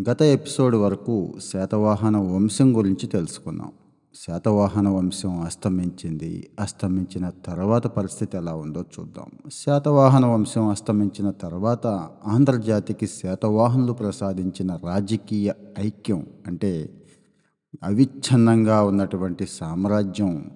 గత 0.00 0.22
ఎపిసోడ్ 0.22 0.74
వరకు 0.74 1.32
శాతవాహన 1.52 2.16
వంశం 2.16 2.76
గురించి 2.76 3.06
తెలుసుకున్నాం. 3.06 3.72
శాతవాహన 4.14 4.88
వంశం 4.88 5.40
అస్తమించింది. 5.40 6.50
అస్తమించిన 6.60 7.30
తర్వాత 7.46 7.86
పరిస్థితి 7.86 8.36
ఎలా 8.36 8.54
ఉందో 8.54 8.84
చూద్దాం. 9.00 9.50
శాతవాహన 9.52 10.26
వంశం 10.26 10.66
అస్తమించిన 10.66 11.30
తర్వాత 11.30 11.86
ఆంధ్రజాతికి 12.26 13.06
శాతవాహనులు 13.06 13.92
ప్రసాదించిన 13.92 14.78
రాజకీయ 14.84 15.52
ఐక్యం 15.78 16.26
అంటే 16.46 16.90
అవిచ్ఛిన్నంగా 17.82 18.82
ఉన్నటువంటి 18.82 19.46
సామ్రాజ్యం 19.46 20.50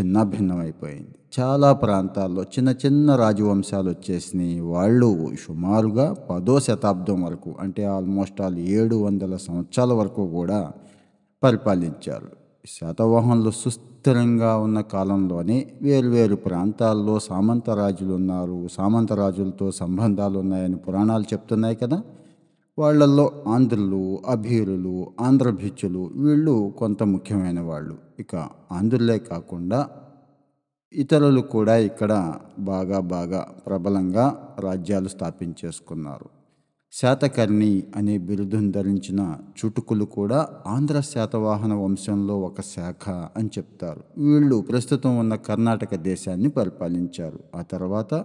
చిన్న 0.00 0.22
భిన్నమైపోయింది 0.22 1.14
చాలా 1.40 1.72
ప్రాంతాల్లో 1.72 2.42
చిన్న 2.42 2.74
చిన్న 2.86 3.16
రాజవంశాలు 3.16 3.90
వచ్చేసినాయి. 3.90 4.60
వాళ్ళు 4.60 5.30
సుమారుగా 5.46 6.12
పదో 6.30 6.60
శతాబ్దం 6.60 7.22
వరకు 7.22 7.54
అంటే 7.60 7.84
ఆల్మోస్ట్ 7.84 8.40
ఆల్ 8.42 8.58
ఏడు 8.58 8.96
వందల 8.96 9.36
సంవత్సరాల 9.36 9.92
వరకు 9.92 10.26
కూడా 10.26 10.72
పరిపాలించారు. 11.42 12.28
శాతవాహనులు 12.66 13.50
సుస్థిరంగా 13.50 14.56
ఉన్న 14.56 14.80
కాలంలోనే 14.80 15.66
వేరువేరు 15.82 16.36
ప్రాంతాల్లో 16.36 17.18
సామంత 17.18 17.70
రాజులు 17.70 18.14
ఉన్నారు. 18.14 18.68
సామంత 18.72 19.12
రాజులతో 19.12 19.70
సంబంధాలు 19.70 20.38
ఉన్నాయని 20.38 20.76
పురాణాలు 20.76 21.22
చెప్తున్నాయి 21.22 21.76
కదా. 21.76 22.02
వాళ్ళల్లో 22.78 23.32
ఆంధ్రులు 23.48 24.18
అభీరులు 24.28 25.06
ఆంధ్రభిచ్చులు 25.20 26.10
వీళ్ళు 26.14 26.72
కొంత 26.78 27.02
ముఖ్యమైన 27.02 27.60
వాళ్ళు. 27.60 27.94
ఇక 28.20 28.36
ఆంధ్రులే 28.72 29.18
కాకుండా 29.18 29.88
ఇతరులు 30.94 31.40
కూడా 31.40 31.76
ఇక్కడ 31.76 32.34
బాగా 32.58 33.00
బాగా 33.00 33.46
ప్రబలంగా 33.66 34.54
రాజ్యాలు 34.58 35.08
స్థాపించేసుకున్నారు. 35.08 36.26
శాతకర్ణి 36.92 37.82
అనే 37.96 38.18
బిరుదును 38.18 38.70
ధరించిన 38.70 39.36
చుటుకులు 39.58 40.04
కూడా 40.04 40.48
ఆంధ్ర 40.66 41.00
శాతవాహన 41.00 41.74
వంశంలో 41.74 42.40
ఒక 42.40 42.60
శాఖ 42.60 43.08
అని 43.08 43.50
చెప్తారు. 43.58 44.00
వీళ్ళు 44.18 44.60
ప్రస్తుతం 44.60 45.18
ఉన్న 45.18 45.34
కర్ణాటక 45.34 45.94
దేశాన్ని 45.94 46.48
పరిపాలించారు. 46.48 47.40
ఆ 47.54 47.62
తర్వాత 47.62 48.24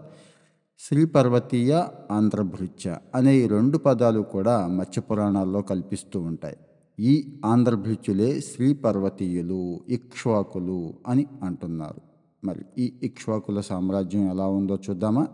శ్రీ 0.80 1.06
పర్వతీయ 1.06 1.84
ఆంధ్రభృత్య 2.12 2.98
అనే 3.16 3.36
ఈ 3.36 3.48
రెండు 3.48 3.78
పదాలు 3.78 4.20
కూడా 4.20 4.68
మత్స్య 4.68 5.02
పురాణాల్లో 5.02 5.62
కల్పిస్తూ 5.62 6.20
ఉంటాయి. 6.20 6.58
ఈ 7.00 7.40
ఆంధ్రభృత్యులే 7.46 8.40
శ్రీ 8.40 8.74
పర్వతీయులు 8.74 9.80
ఇక్ష్వాకులు 9.90 10.94
అని 11.08 11.28
అంటున్నారు. 11.44 12.07
మరి 12.48 12.64
ఈ 12.78 12.94
ఇక్ష్వాకుల 13.04 13.60
సామ్రాజ్యం 13.60 14.24
ఎలా 14.32 14.48
ఉందో 14.48 14.76
చూద్దామా? 14.90 15.28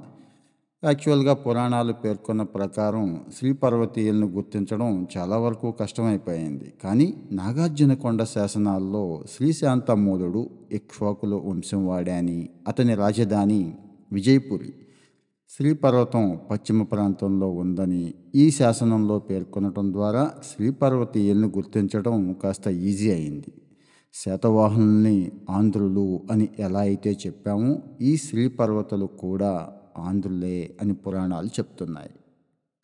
యాక్చువల్గా 0.84 1.34
పురాణాలు 1.34 1.94
పేర్కొన్న 1.94 2.42
ప్రకారం 2.56 3.06
శ్రీ 3.38 3.50
పర్వతీయులను 3.54 4.28
గుర్తించడం 4.28 5.08
చాలా 5.18 5.38
వరకు 5.38 5.68
కష్టమైపోయింది. 5.72 6.74
కానీ 6.84 7.08
నాగార్జునకొండ 7.32 8.24
శాసనాల్లో 8.24 9.04
శ్రీశాంతమూలుడు 9.36 10.50
ఇక్ష్వాకుల 10.72 11.34
వంశం 11.34 11.88
వాడాని 11.88 12.40
అతని 12.68 12.96
రాజధాని 12.96 13.62
విజయపురి. 14.12 14.74
శ్రీపర్వతం 15.58 16.40
పశ్చిమ 16.52 16.84
ప్రాంతంలో 16.84 17.50
ఉందని 17.64 18.14
ఈ 18.36 18.52
శాసనంలో 18.52 19.20
పేర్కొనటం 19.20 19.94
ద్వారా 19.94 20.24
శ్రీపర్వతీయులను 20.52 21.48
గుర్తించడం 21.48 22.18
కాస్త 22.44 22.68
ఈజీ 22.68 23.12
అయింది. 23.12 23.52
శాతవాహనుల్ని 24.16 25.32
ఆంధ్రులు 25.50 26.22
అని 26.32 26.50
ఎలా 26.60 26.80
అయితే 26.80 27.18
చెప్పామో 27.28 27.78
ఈ 28.02 28.18
శ్రీపర్వతలు 28.18 29.06
కూడా 29.06 29.70
ఆంధ్రులే 29.98 30.76
అని 30.82 30.94
పురాణాలు 30.94 31.48
చెప్తున్నాయి. 31.48 32.12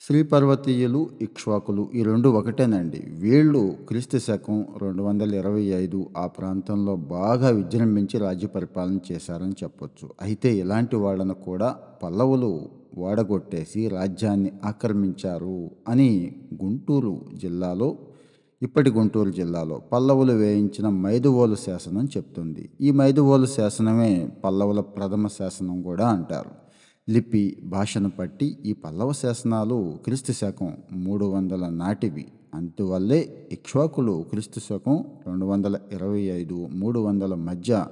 శ్రీపర్వతీయులు 0.01 1.09
ఇక్ష్వాకులు 1.21 1.89
ఈ 1.95 2.03
రెండు 2.03 2.29
ఒకటేనండి. 2.29 3.01
వీళ్ళు 3.09 3.77
క్రీస్తు 3.89 4.17
శకం 4.17 4.65
రెండు 4.81 5.03
వందల 5.03 5.35
ఇరవై 5.35 5.63
ఐదు 5.63 6.09
ఆ 6.17 6.27
ప్రాంతంలో 6.27 6.95
బాగా 6.95 7.49
విజృంభించి 7.49 8.17
రాజ్య 8.17 8.47
పరిపాలన 8.47 8.99
చేశారని 9.11 9.55
చెప్పొచ్చు. 9.63 10.09
అయితే 10.21 10.55
ఇలాంటి 10.57 10.95
వాళ్ళను 10.95 11.33
కూడా 11.33 11.79
పల్లవులు 12.03 12.51
ఓడగొట్టేసి 12.97 13.87
రాజ్యాన్ని 13.87 14.51
ఆక్రమించారు 14.65 15.71
అని 15.87 16.11
గుంటూరు 16.63 17.21
జిల్లాలో 17.35 17.97
ఇప్పటి 18.61 18.89
గుంటూరు 18.89 19.29
జిల్లాలో 19.29 19.81
పల్లవులు 19.93 20.33
వేయించిన 20.33 20.89
మైదువోలు 20.89 21.55
శాసనం 21.55 22.05
చెప్తుంది. 22.05 22.69
ఈ 22.81 22.91
మైదువోలు 22.91 23.45
శాసనమే 23.45 24.29
పల్లవుల 24.43 24.79
ప్రథమ 24.79 25.27
శాసనం 25.27 25.81
కూడా 25.81 26.07
అంటారు. 26.07 26.51
లిపి 27.09 27.57
భాషను 27.63 28.11
బట్టి 28.19 28.57
ఈ 28.65 28.73
పల్లవ 28.73 29.11
శాసనాలు 29.11 29.99
క్రీస్తు 30.05 30.31
శకం 30.31 30.73
మూడు 30.91 31.25
వందల 31.25 31.69
నాటివి. 31.69 32.25
అందువల్లే 32.55 33.47
ఇక్ష్వాకులు 33.51 34.25
క్రీస్తు 34.29 34.59
శకం 34.59 35.05
రెండు 35.27 35.45
వందల 35.45 35.79
ఇరవై 35.93 36.21
ఐదు 36.21 36.67
మూడు 36.71 36.99
వందల 36.99 37.35
మధ్య 37.35 37.85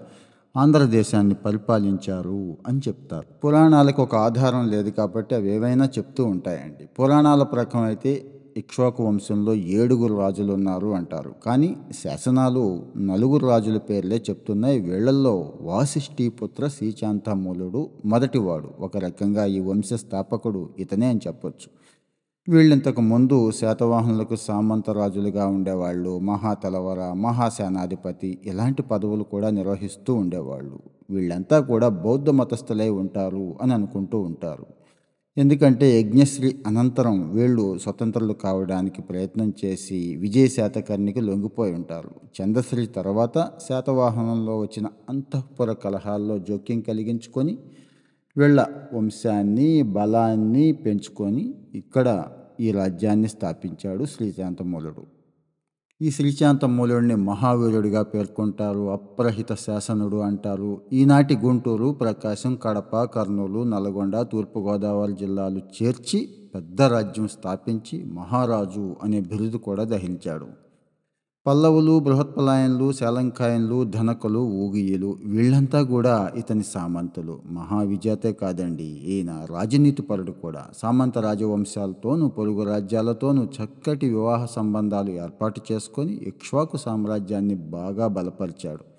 ఆంధ్రదేశాన్ని 0.55 1.35
పరిపాలించారు 1.35 2.57
అని 2.67 2.79
చెప్తారు. 2.87 3.27
పురాణాలకు 3.43 4.01
ఒక 4.01 4.15
ఆధారం 4.15 4.69
లేదు 4.69 4.89
కాబట్టి 4.89 5.35
అవి 5.35 5.49
ఏవైనా 5.55 5.85
చెప్తూ 5.85 6.25
ఉంటాయండి. 6.25 6.85
పురాణాల 6.99 7.43
ప్రకారం 7.43 7.85
అయితే 7.85 8.31
ఇక్ష్వాకు 8.57 9.01
వంశంలో 9.03 9.53
ఏడుగురు 9.53 10.15
రాజులు 10.17 10.51
ఉన్నారు 10.53 10.87
అంటారు. 10.87 11.31
కానీ 11.45 11.69
శాసనాలు 12.03 12.63
నలుగురు 12.97 13.45
రాజుల 13.47 13.77
పేర్లే 13.77 14.17
చెప్తున్నాయి. 14.29 14.79
వీళ్ళల్లో 14.79 15.53
వాసిష్ఠీపుత్ర 15.61 16.67
శ్రీచాంతమూలుడు 16.67 17.81
మొదటివాడు. 18.05 18.69
ఒక 18.79 18.97
రకంగా 18.97 19.45
ఈ 19.45 19.59
వంశ 19.59 19.93
స్థాపకుడు 19.93 20.69
ఇతనే 20.79 21.07
అని 21.07 21.19
చెప్పొచ్చు. 21.27 21.69
వీళ్ళింతకు 22.47 23.01
ముందు 23.01 23.51
శాతవాహనులకు 23.51 24.35
సామంత 24.35 24.89
రాజులుగా 24.89 25.45
ఉండేవాళ్ళు. 25.47 26.19
మహాతలవర 26.19 27.13
మహాసేనాధిపతి 27.13 28.39
ఇలాంటి 28.45 28.81
పదవులు 28.81 29.23
కూడా 29.23 29.49
నిర్వహిస్తూ 29.49 30.13
ఉండేవాళ్ళు. 30.13 30.79
వీళ్ళంతా 31.09 31.59
కూడా 31.59 31.89
బౌద్ధ 31.89 32.29
మతస్థులై 32.29 32.89
ఉంటారు 32.89 33.55
అని 33.61 33.73
అనుకుంటూ 33.73 34.19
ఉంటారు. 34.19 34.65
ఎందుకంటే 35.37 35.87
యజ్ఞశ్రీ 35.99 36.49
అనంతరం 36.65 37.31
వీళ్ళు 37.31 37.77
స్వతంత్రులు 37.77 38.33
కావడానికి 38.33 39.01
ప్రయత్నం 39.01 39.53
చేసి 39.65 40.15
విజయ 40.15 40.47
శాతకర్ణికి 40.47 41.21
లొంగిపోయి 41.21 41.73
ఉంటారు. 41.73 42.11
చంద్రశ్రీ 42.37 42.85
తర్వాత 42.85 43.37
శాతవాహనంలో 43.67 44.59
వచ్చిన 44.59 44.89
అంతఃపుర 45.09 45.73
కలహాల్లో 45.73 46.37
జోక్యం 46.37 46.79
కలిగించుకొని 46.79 47.57
వీళ్ళ 48.35 48.65
వంశాన్ని 48.93 49.83
బలాన్ని 49.97 50.71
పెంచుకొని 50.85 51.53
ఇక్కడ 51.75 52.25
ఈ 52.59 52.71
రాజ్యాన్ని 52.71 53.27
స్థాపించాడు 53.27 54.05
శ్రీశాంతమూలుడు. 54.05 55.03
ఈ 56.01 56.11
శ్రీశాంత 56.11 56.65
మూలుడిని 56.65 57.15
మహావీరుడిగా 57.15 58.01
పేర్కొంటారు 58.01 58.91
అప్రహిత 58.91 59.53
శాసనుడు 59.53 60.17
అంటారు. 60.17 60.81
ఈనాటి 60.93 61.35
గుంటూరు 61.35 61.91
ప్రకాశం 61.91 62.55
కడప 62.55 63.03
కర్నూలు 63.03 63.63
నల్గొండ 63.63 64.21
తూర్పుగోదావరి 64.21 65.13
జిల్లాలు 65.13 65.61
చేర్చి 65.77 66.29
పెద్ద 66.55 66.81
రాజ్యం 66.81 67.27
స్థాపించి 67.27 68.05
మహారాజు 68.05 68.95
అనే 69.03 69.21
బిరుదు 69.21 69.57
కూడా 69.57 69.83
దహించాడు. 69.83 70.47
పల్లవులు 71.47 71.99
బృహత్పలాయన్లు 71.99 72.91
శాలంకాయన్లు 72.91 73.83
ధనకులు 73.83 74.39
ఊగియలు 74.39 75.17
వీళ్ళంతా 75.25 75.81
కూడా 75.81 76.31
ఇతని 76.35 76.63
సామంతులు. 76.63 77.39
మహావిజేతే 77.49 78.33
కాదండి. 78.33 78.83
ఈయన 78.83 79.45
రాజనీతిపరుడు 79.51 80.31
కూడా. 80.31 80.65
సామంత 80.77 81.17
రాజవంశాలతోనూ 81.17 82.27
పొరుగు 82.27 82.63
రాజ్యాలతోనూ 82.63 83.43
చక్కటి 83.43 84.09
వివాహ 84.09 84.45
సంబంధాలు 84.45 85.09
ఏర్పాటు 85.09 85.61
చేసుకొని 85.71 86.13
ఇక్ష్వాకు 86.13 86.77
సామ్రాజ్యాన్ని 86.77 87.55
బాగా 87.55 88.07
బలపరిచాడు. 88.07 88.96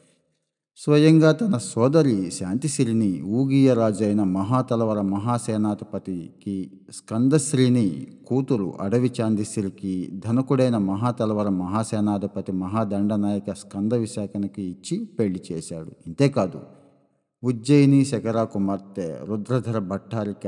స్వయంగా 0.80 1.32
తన 1.32 1.58
సోదరి 1.58 2.30
శాంతిశ్రీని 2.30 3.22
ఊగియ 3.22 3.74
రాజు 3.74 4.04
అయిన 4.04 4.22
మహాతలవర 4.22 5.00
మహాసేనాధిపతికి 5.00 6.70
స్కందశ్రీని 6.92 8.06
కూతురు 8.26 8.78
అడవి 8.80 9.10
చాందిశ్రీకి 9.20 10.10
ధనకుడైన 10.26 10.78
మహాతలవర 10.78 11.48
మహాసేనాధిపతి 11.48 12.52
మహాదండనాయక 12.52 13.52
స్కంద 13.52 13.92
విశాఖనికి 13.92 14.62
ఇచ్చి 14.62 15.04
పెళ్ళి 15.04 15.40
చేశాడు. 15.52 15.92
ఇంతేకాదు 16.06 16.60
ఉజ్జయిని 17.42 18.04
శకరా 18.04 18.44
కుమార్తె 18.44 19.18
రుద్రధర 19.24 19.78
భట్టారిక 19.78 20.46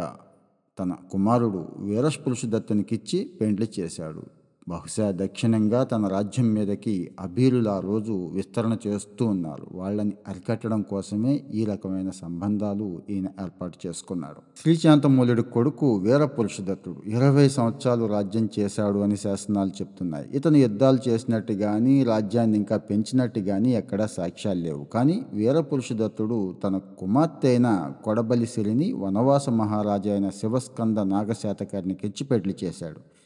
తన 0.78 0.92
కుమారుడు 1.12 1.68
వీరస్పురుషుదత్తునికిచ్చి 1.78 3.30
పెండ్లి 3.40 3.68
చేశాడు. 3.80 4.22
బహుశా 4.70 5.06
దక్షిణంగా 5.10 5.84
తన 5.84 6.06
రాజ్యం 6.06 6.54
మీదకి 6.54 7.10
అభీరులు 7.20 7.68
ఆ 7.70 7.80
రోజు 7.80 8.12
విస్తరణ 8.32 8.76
చేస్తూ 8.86 9.26
ఉన్నారు. 9.26 9.66
వాళ్ళని 9.72 10.12
అరికట్టడం 10.28 10.82
కోసమే 10.82 11.44
ఈ 11.54 11.64
రకమైన 11.64 12.10
సంబంధాలు 12.10 13.02
ఈయన 13.10 13.26
ఏర్పాటు 13.42 13.78
చేసుకున్నాడు. 13.86 14.40
శ్రీశాంతమూలుడి 14.62 15.42
కొడుకు 15.42 15.94
వీర 15.94 16.24
పురుషదత్తుడు 16.24 17.10
ఇరవై 17.10 17.48
సంవత్సరాలు 17.48 18.06
రాజ్యం 18.06 18.48
చేశాడు 18.58 18.98
అని 18.98 19.16
శాసనాలు 19.16 19.68
చెప్తున్నాయి. 19.68 20.28
ఇతను 20.32 20.56
యుద్ధాలు 20.56 20.98
చేసినట్టు 21.08 21.52
కానీ 21.52 22.04
రాజ్యాన్ని 22.04 22.58
ఇంకా 22.58 22.76
పెంచినట్టు 22.76 23.40
కానీ 23.40 23.72
ఎక్కడా 23.74 24.06
సాక్ష్యాలు 24.06 24.60
లేవు. 24.60 24.84
కానీ 24.84 25.22
వీర 25.32 25.60
పురుషదత్తుడు 25.60 26.54
తన 26.64 26.80
కుమార్తె 26.98 27.48
అయిన 27.48 27.92
కొడబలిసిరిని 28.04 28.92
వనవాస 28.92 29.48
మహారాజా 29.48 30.12
అయిన 30.12 30.28
శివస్కంద 30.28 30.98
నాగశాతకర్ణికిచ్చి 30.98 32.24
పెళ్ళి 32.24 32.54
చేశాడు. 32.64 33.19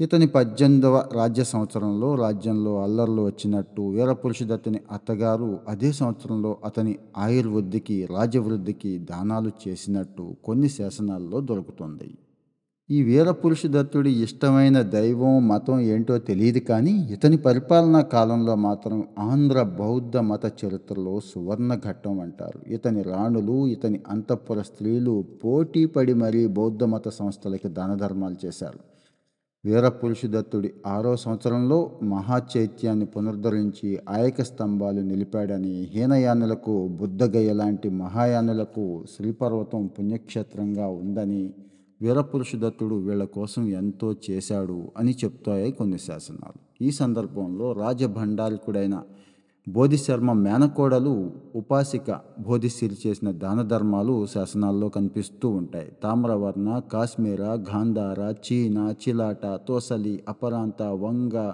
ఇతని 0.00 0.26
పద్దెనిమిదవ 0.26 0.96
రాజ్య 1.12 1.44
సంవత్సరంలో 1.44 2.14
రాజ్యంలో 2.14 2.72
అల్లర్లు 2.82 3.22
వచ్చినట్టు 3.22 3.82
వీరపురుషుదత్తుని 3.82 4.80
అత్తగారు 4.90 5.48
అదే 5.68 5.92
సంవత్సరంలో 5.92 6.56
అతని 6.64 6.92
ఆయుర్వృద్ధికి 7.16 7.96
రాజవృద్ధికి 8.10 8.98
దానాలు 9.10 9.50
చేసినట్టు 9.62 10.24
కొన్ని 10.44 10.68
శాసనాల్లో 10.68 11.40
దొరుకుతుంది. 11.40 12.08
ఈ 12.90 13.02
వీరపురుషుదత్తుడి 13.02 14.10
ఇష్టమైన 14.24 14.82
దైవం 14.96 15.48
మతం 15.48 15.78
ఏంటో 15.92 16.18
తెలియదు 16.18 16.60
కానీ 16.70 16.92
ఇతని 17.14 17.36
పరిపాలనా 17.36 18.02
కాలంలో 18.16 18.54
మాత్రం 18.66 18.98
ఆంధ్ర 19.18 19.62
బౌద్ధ 19.62 20.16
మత 20.30 20.44
చరిత్రలో 20.60 21.20
సువర్ణ 21.20 21.74
ఘట్టం 21.74 22.20
అంటారు. 22.20 22.60
ఇతని 22.66 23.02
రాణులు 23.02 23.66
ఇతని 23.66 24.00
అంతఃపుర 24.08 24.62
స్త్రీలు 24.62 25.24
పోటీ 25.44 25.84
పడి 25.86 26.16
మరీ 26.24 26.46
బౌద్ధ 26.60 26.84
మత 26.84 27.08
సంస్థలకి 27.20 27.68
దాన 27.68 27.94
ధర్మాలు 27.94 28.38
చేశారు. 28.46 28.78
వీరపురుషుదత్తుడి 29.64 30.68
ఆరో 30.86 31.12
సంవత్సరంలో 31.16 31.78
మహాచైత్యాన్ని 32.02 33.06
పునరుద్ధరించి 33.06 33.88
ఆయక 34.08 34.42
స్తంభాలు 34.42 35.00
నిలిపాడని 35.00 35.72
హీనయానులకు 35.84 36.74
బుద్ధగయ 37.00 37.52
లాంటి 37.52 37.88
మహాయానులకు 37.90 38.84
శ్రీపర్వతం 39.16 39.82
పుణ్యక్షేత్రంగా 39.86 40.86
ఉందని 40.98 41.42
వీరపురుషుదత్తుడు 42.00 42.96
వీళ్ళ 42.96 43.24
కోసం 43.24 43.62
ఎంతో 43.72 44.08
చేశాడు 44.30 44.78
అని 44.96 45.14
చెప్తాయి 45.24 45.72
కొన్ని 45.72 45.98
శాసనాలు. 45.98 46.58
ఈ 46.80 46.90
సందర్భంలో 46.90 47.72
రాజభండారికుడైన 47.72 48.96
బోధిశర్మ 49.68 50.32
మేనకోడలు 50.32 51.30
ఉపాసిక 51.56 52.20
బోధిసిరి 52.40 52.96
చేసిన 53.06 53.30
దాన 53.30 53.62
ధర్మాలు 53.62 54.26
శాసనాల్లో 54.26 54.88
కనిపిస్తూ 54.88 55.48
ఉంటాయి. 55.48 55.92
తామ్రవర్ణ 56.02 56.80
కాశ్మీర 56.92 57.42
గాంధార 57.42 58.34
చీన 58.46 58.94
చిలాట 59.02 59.58
తోసలి 59.68 60.22
అపరాంత 60.28 60.82
వంగ 60.82 61.52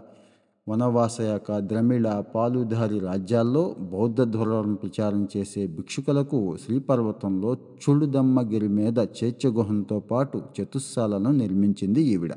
వనవాసయాక 0.69 1.59
ద్రమిళ 1.59 2.23
పాలుధారి 2.35 2.99
రాజ్యాల్లో 2.99 3.75
బౌద్ధ 3.81 4.23
ధోరణం 4.23 4.75
ప్రచారం 4.75 5.29
చేసే 5.37 5.67
భిక్షుకులకు 5.67 6.57
శ్రీపర్వతంలో 6.65 7.57
చుడుదమ్మగిరి 7.83 8.69
మీద 8.69 8.99
చైత్యగుహంతో 8.99 10.01
పాటు 10.01 10.43
చతుస్సాలను 10.61 11.33
నిర్మించింది 11.33 12.03
ఈవిడ. 12.03 12.33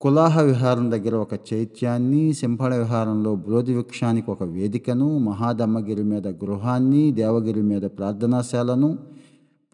కులాహ 0.00 0.40
విహారం 0.40 0.84
దగ్గర 0.90 1.14
ఒక 1.16 1.34
చైత్యాన్ని 1.48 2.20
సింహళ 2.32 2.72
విహారంలో 2.74 3.30
బ్రోధి 3.36 3.72
వృక్షానికి 3.72 4.28
ఒక 4.30 4.44
వేదికను 4.50 5.08
మహాదమ్మగిరి 5.20 6.04
మీద 6.04 6.26
గృహాన్ని 6.42 7.00
దేవగిరి 7.16 7.62
మీద 7.62 7.84
ప్రార్థనాశాలను 7.96 8.90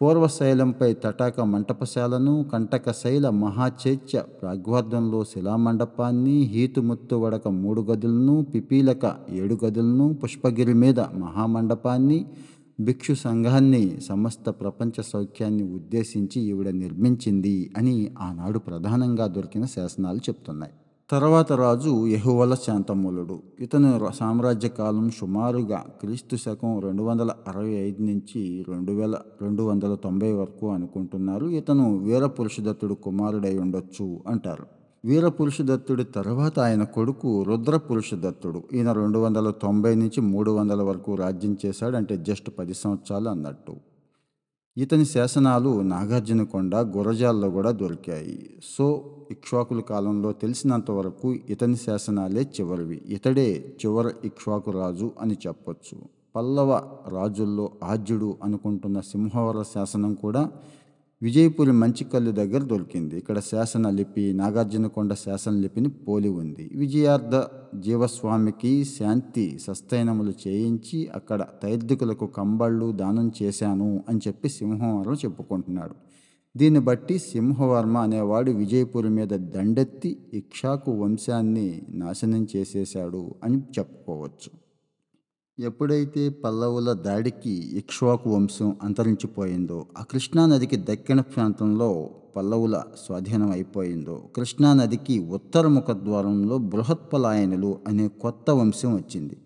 పూర్వశైలంపై 0.00 0.88
తటాక 1.02 1.46
మంటపశాలను 1.48 2.32
కంటకశైల 2.52 3.26
మహాచైత్య 3.38 4.22
ప్రాగ్వర్ధంలో 4.40 5.20
శిలామండపాన్ని 5.24 6.38
హీతుముత్తు 6.52 7.16
వడక 7.16 7.46
మూడు 7.58 7.82
గదులను 7.82 8.38
పిపీలక 8.50 9.04
ఏడు 9.34 9.58
గదులను 9.62 10.06
పుష్పగిరి 10.22 10.76
మీద 10.76 11.00
మహామండపాన్ని 11.20 12.18
భిక్షు 12.80 13.12
సంఘాన్ని 13.12 14.00
సమస్త 14.00 14.50
ప్రపంచ 14.50 15.02
సౌఖ్యాన్ని 15.02 15.62
ఉద్దేశించి 15.62 16.40
ఈవిడ 16.42 16.68
నిర్మించింది 16.68 17.74
అని 17.76 18.10
ఆనాడు 18.20 18.58
ప్రధానంగా 18.58 19.26
దొరికిన 19.26 19.64
శాసనాలు 19.64 20.16
చెప్తున్నాయి. 20.16 20.72
తర్వాత 21.10 21.52
రాజు 21.52 22.06
యహువల 22.06 22.54
శాంతమూలుడు. 22.54 23.42
ఇతను 23.60 24.10
సామ్రాజ్య 24.14 24.68
కాలం 24.68 25.10
సుమారుగా 25.10 25.84
క్రీస్తు 26.00 26.36
శకం 26.36 26.78
రెండు 26.78 27.02
వందల 27.02 27.30
అరవై 27.48 27.70
ఐదు 27.70 28.02
నుంచి 28.02 28.64
రెండు 28.68 28.92
వేల 28.92 29.18
రెండు 29.42 29.62
వందల 29.62 29.94
తొంభై 29.94 30.32
వరకు 30.32 30.70
అనుకుంటున్నారు. 30.70 31.46
ఇతను 31.46 31.98
వీరపురుషదత్తుడు 31.98 32.94
కుమారుడై 32.94 33.58
ఉండొచ్చు 33.58 34.20
అంటారు. 34.26 34.83
వీరపురుషదత్తుడి 35.04 36.04
తర్వాత 36.04 36.58
ఆయన 36.58 36.84
కొడుకు 36.84 37.42
రుద్రపురుషదత్తుడు. 37.42 38.62
ఈయన 38.72 38.92
రెండు 38.92 39.18
వందల 39.18 39.50
తొంభై 39.50 39.94
నుంచి 39.94 40.20
మూడు 40.20 40.50
వందల 40.50 40.82
వరకు 40.82 41.14
రాజ్యం 41.14 41.56
చేశాడు. 41.66 41.96
అంటే 41.96 42.16
జస్ట్ 42.16 42.50
పది 42.58 42.74
సంవత్సరాలు 42.74 43.28
అన్నట్టు. 43.28 43.76
ఇతని 44.76 45.04
శాసనాలు 45.04 45.80
నాగార్జునకొండ 45.80 46.76
గురజాల్లో 46.76 47.50
కూడా 47.50 47.70
దొరికాయి. 47.70 48.50
సో 48.76 49.16
ఇక్ష్వాకుల 49.30 49.80
కాలంలో 49.80 50.32
తెలిసినంత 50.32 50.90
వరకు 50.90 51.34
ఇతని 51.34 51.76
శాసనాలే 51.76 52.42
చివరివి. 52.42 53.02
ఇతడే 53.06 53.76
చివరి 53.86 54.14
ఇక్ష్వాకు 54.24 54.70
రాజు 54.70 55.12
అని 55.20 55.36
చెప్పొచ్చు. 55.46 55.98
పల్లవ 56.36 56.82
రాజుల్లో 57.08 57.70
ఆద్యుడు 57.84 58.36
అనుకుంటున్న 58.42 59.00
సింహవర 59.00 59.62
శాసనం 59.62 60.14
కూడా 60.14 60.50
విజయపురి 61.22 61.72
మంచికల్లు 61.72 62.30
దగ్గర 62.30 62.62
దొరికింది. 62.62 63.18
ఇక్కడ 63.18 63.38
శాసన 63.38 63.90
లిపి 63.90 64.32
నాగార్జునకొండ 64.32 65.12
శాసన 65.14 65.52
లిపిని 65.52 65.88
పోలి 65.88 66.28
ఉంది. 66.28 66.70
విజయార్థ 66.74 67.34
జీవస్వామికి 67.80 68.84
శాంతి 68.84 69.58
సస్తైనములు 69.58 70.32
చేయించి 70.48 71.08
అక్కడ 71.14 71.46
తైర్దికులకు 71.62 72.26
కంబళ్ళు 72.26 72.92
దానం 72.92 73.32
చేశాను 73.42 74.04
అని 74.08 74.20
చెప్పి 74.28 74.48
సింహవర్మ 74.48 75.14
చెప్పుకుంటున్నాడు. 75.24 75.94
దీన్ని 76.56 76.80
బట్టి 76.80 77.18
సింహవర్మ 77.18 77.96
అనేవాడు 77.98 78.50
విజయపురి 78.50 79.08
మీద 79.08 79.28
దండెత్తి 79.28 80.16
ఇక్షాకు 80.34 80.90
వంశాన్ని 80.92 81.82
నాశనం 81.88 82.46
చేసేశాడు 82.56 83.34
అని 83.44 83.58
చెప్పుకోవచ్చు. 83.78 84.63
ఎప్పుడైతే 85.58 86.28
పల్లవుల 86.28 86.92
దాడికి 86.92 87.50
ఇక్ష్వాకు 87.50 88.30
వంశం 88.30 88.76
అంతరించిపోయిందో 88.82 89.86
ఆ 89.98 90.02
కృష్ణానదికి 90.02 90.76
దక్కిన 90.76 91.20
ప్రాంతంలో 91.20 92.10
పల్లవుల 92.36 92.82
స్వాధీనం 93.06 93.50
అయిపోయిందో 93.50 94.22
కృష్ణానదికి 94.36 95.18
ఉత్తర 95.18 95.66
ముఖద్వారంలో 95.68 96.58
బృహత్పలాయనులు 96.58 97.78
అనే 97.88 98.08
కొత్త 98.08 98.50
వంశం 98.50 98.94
వచ్చింది. 98.94 99.36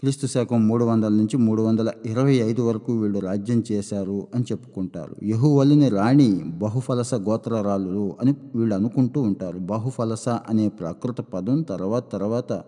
క్రీస్తు 0.00 0.26
శకం 0.26 0.68
మూడు 0.68 0.84
వందల 0.84 1.08
నుంచి 1.08 1.36
మూడు 1.36 1.62
వందల 1.62 1.92
ఇరవై 2.06 2.34
ఐదు 2.34 2.62
వరకు 2.62 2.92
వీళ్ళు 2.92 3.18
రాజ్యం 3.18 3.62
చేశారు 3.72 4.26
అని 4.34 4.44
చెప్పుకుంటారు. 4.52 5.16
యహువలిని 5.22 5.88
రాణి 5.88 6.42
బహుఫలస 6.44 7.14
గోత్రరాలు 7.14 8.16
అని 8.20 8.34
వీళ్ళు 8.54 8.74
అనుకుంటూ 8.74 9.20
ఉంటారు. 9.20 9.58
బహుఫలస 9.58 10.28
అనే 10.28 10.68
ప్రాకృత 10.68 11.20
పదం 11.20 11.62
తర్వాత 11.62 12.12
తర్వాత 12.12 12.62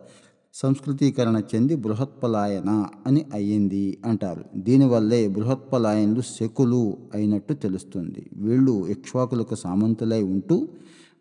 సంస్కృతీకరణ 0.55 1.41
చెంది 1.51 1.75
బృహత్పలాయన 1.77 2.71
అని 3.07 3.25
అయ్యింది 3.35 3.99
అంటారు. 4.05 4.45
దీనివల్లే 4.57 5.29
బృహత్పలాయనులు 5.29 6.21
శకులు 6.21 6.97
అయినట్టు 7.15 7.53
తెలుస్తుంది. 7.55 8.31
వీళ్ళు 8.37 8.87
ఇక్ష్వాకులకు 8.87 9.55
సామంతులై 9.55 10.23
ఉంటూ 10.23 10.69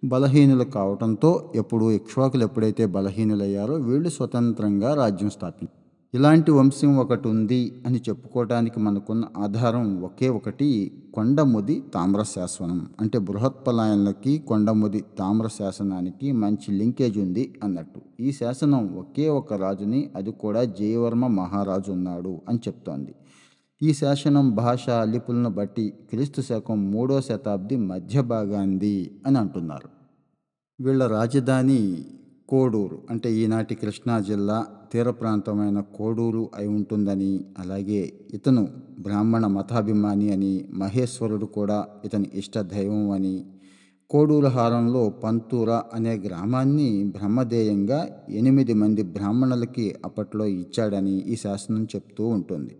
బలహీనులు 0.03 0.63
కావటంతో 0.63 1.51
ఎప్పుడు 1.55 1.91
ఇక్ష్వాకులు 1.91 2.43
ఎప్పుడైతే 2.43 2.85
బలహీనులయ్యారో 2.85 3.73
వీళ్ళు 3.73 4.09
స్వతంత్రంగా 4.09 4.93
రాజ్యం 4.93 5.29
స్థాపించారు 5.29 5.80
ఇలాంటి 6.13 6.51
వంశం 6.51 6.97
ఒకటి 6.97 7.27
ఉంది 7.27 7.81
అని 7.85 7.99
చెప్పుకోవడానికి 8.09 8.79
మనకున్న 8.79 9.25
ఆధారం 9.37 10.01
ఒకే 10.01 10.29
ఒకటి 10.29 10.67
కొండముది 11.13 11.83
తామ్రశాసనం. 11.93 12.89
అంటే 13.01 13.17
బృహత్పలాయనకి 13.19 14.39
కొండముది 14.39 15.03
తామ్ర 15.19 15.47
శాసనానికి 15.47 16.31
మంచి 16.31 16.71
లింకేజ్ 16.71 17.17
ఉంది 17.17 17.55
అన్నట్టు. 17.63 18.01
ఈ 18.19 18.31
శాసనం 18.31 18.95
ఒకే 18.95 19.29
ఒక 19.29 19.53
రాజుని 19.53 20.09
అది 20.15 20.31
కూడా 20.31 20.63
జయవర్మ 20.63 21.27
మహారాజు 21.27 21.91
ఉన్నాడు 21.91 22.41
అని 22.49 22.59
చెప్తోంది. 22.67 23.15
ఈ 23.81 23.93
శాసనం 23.93 24.55
భాష 24.55 24.89
లిపులను 24.89 25.49
బట్టి 25.49 25.93
క్రీస్తు 26.09 26.41
శకం 26.41 26.91
మూడో 26.91 27.21
శతాబ్ది 27.21 27.75
మధ్య 27.75 28.21
భాగాంది 28.21 29.11
అని 29.25 29.37
అంటున్నారు. 29.37 29.89
వీళ్ళ 30.79 31.07
రాజధాని 31.07 32.05
కోడూరు 32.51 32.97
అంటే 33.09 33.33
ఈనాటి 33.33 33.75
కృష్ణా 33.75 34.19
జిల్లా 34.19 34.65
తీర 34.93 35.09
ప్రాంతమైన 35.09 35.79
కోడూరు 35.79 36.49
అయి 36.55 36.67
ఉంటుందని 36.67 37.45
అలాగే 37.59 38.13
ఇతను 38.33 38.67
బ్రాహ్మణ 38.99 39.47
మతాభిమాని 39.47 40.31
అని 40.31 40.65
మహేశ్వరుడు 40.73 41.45
కూడా 41.45 41.85
ఇతని 42.05 42.29
ఇష్ట 42.33 42.57
దైవం 42.59 43.11
అని. 43.11 43.45
కోడూరు 44.09 44.47
హారంలో 44.47 45.09
పంతూర 45.09 45.81
అనే 45.93 46.13
గ్రామాన్ని 46.17 47.03
బ్రహ్మదేయంగా 47.03 47.99
ఎనిమిది 48.29 48.73
మంది 48.73 49.03
బ్రాహ్మణులకి 49.03 49.95
అప్పట్లో 50.05 50.45
ఇచ్చాడని 50.45 51.15
ఈ 51.17 51.35
శాసనం 51.35 51.83
చెప్తూ 51.83 52.27
ఉంటుంది. 52.27 52.75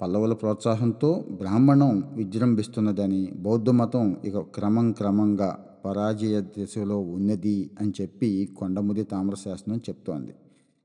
పల్లవుల 0.00 0.32
ప్రోత్సాహంతో 0.32 1.24
బ్రాహ్మణం 1.30 2.04
విజృంభిస్తున్నదని 2.12 3.32
బౌద్ధ 3.36 3.70
మతం 3.70 4.16
ఇక 4.24 4.38
క్రమం 4.38 4.92
క్రమంగా 4.92 5.50
పరాజయ 5.84 6.40
దిశలో 6.40 6.98
ఉన్నది 7.00 7.70
అని 7.80 7.92
చెప్పి 8.00 8.48
కొండముది 8.58 9.02
తామ్రశాసనం 9.02 9.76
చెప్తోంది. 9.76 10.34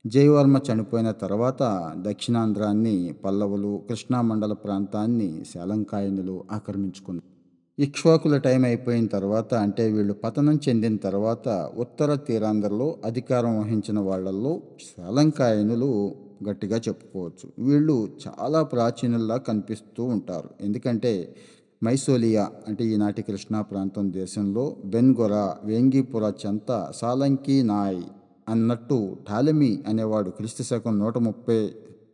జయవర్మ 0.06 0.60
చనిపోయిన 0.68 1.12
తర్వాత 1.12 1.94
దక్షిణాంధ్రాన్ని 1.98 3.14
పల్లవులు 3.26 3.82
కృష్ణా 3.90 4.22
మండల 4.22 4.54
ప్రాంతాన్ని 4.54 5.44
శాలంకాయనులు 5.54 6.44
ఆక్రమించుకున్నారు. 6.52 7.36
ఇక్ష్వాకుల 7.80 8.38
టైం 8.38 8.66
అయిపోయిన 8.66 9.06
తర్వాత 9.06 9.54
అంటే 9.54 9.92
వీళ్ళు 9.92 10.14
పతనం 10.14 10.60
చెందిన 10.70 10.96
తర్వాత 10.96 11.72
ఉత్తర 11.78 12.16
తీరాంధ్రలో 12.16 12.98
అధికారం 13.06 13.60
వహించిన 13.60 14.00
వాళ్ళల్లో 14.00 14.62
శాలంకాయనులు 14.90 16.16
గట్టిగా 16.50 16.78
చెప్పుకోవచ్చు. 16.78 17.66
వీళ్ళు 17.68 18.10
చాలా 18.28 18.64
ప్రాచీనుల్లా 18.64 19.38
కనిపిస్తూ 19.38 20.04
ఉంటారు. 20.04 20.50
ఎందుకంటే 20.62 21.36
మైసోలియా 21.84 22.50
అంటే 22.68 22.84
ఈనాటి 22.86 23.22
కృష్ణా 23.22 23.62
ప్రాంతం 23.62 24.12
దేశంలో 24.12 24.76
బెన్గొర 24.86 25.34
వేంగిపుర 25.64 26.34
చెంత 26.46 26.92
సాలంకి 26.96 27.64
నాయ్ 27.64 28.04
అన్నట్టు 28.50 29.18
టాలమీ 29.30 29.84
అనేవాడు 29.88 30.30
క్రీస్తు 30.30 30.64
శకం 30.64 31.00
నూట 31.00 31.18
ముప్పై 31.18 31.58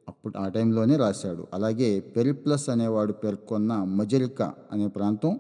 అప్పుడు 0.08 0.38
ఆ 0.38 0.48
టైంలోనే 0.48 0.96
రాశాడు. 0.98 1.48
అలాగే 1.54 2.00
పెరిప్లస్ 2.00 2.70
అనేవాడు 2.70 3.14
పేర్కొన్న 3.14 3.74
మజరిక 3.74 4.42
అనే 4.72 4.88
ప్రాంతం 4.88 5.40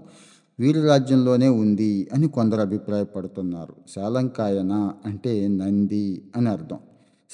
వీరి 0.59 0.81
రాజ్యంలోనే 0.81 1.49
ఉంది 1.49 2.09
అని 2.13 2.27
కొందరు 2.27 2.61
అభిప్రాయపడుతున్నారు. 2.61 3.73
శాలంకాయన 3.95 4.73
అంటే 5.05 5.47
నంది 5.47 6.05
అని 6.35 6.49
అర్థం. 6.49 6.79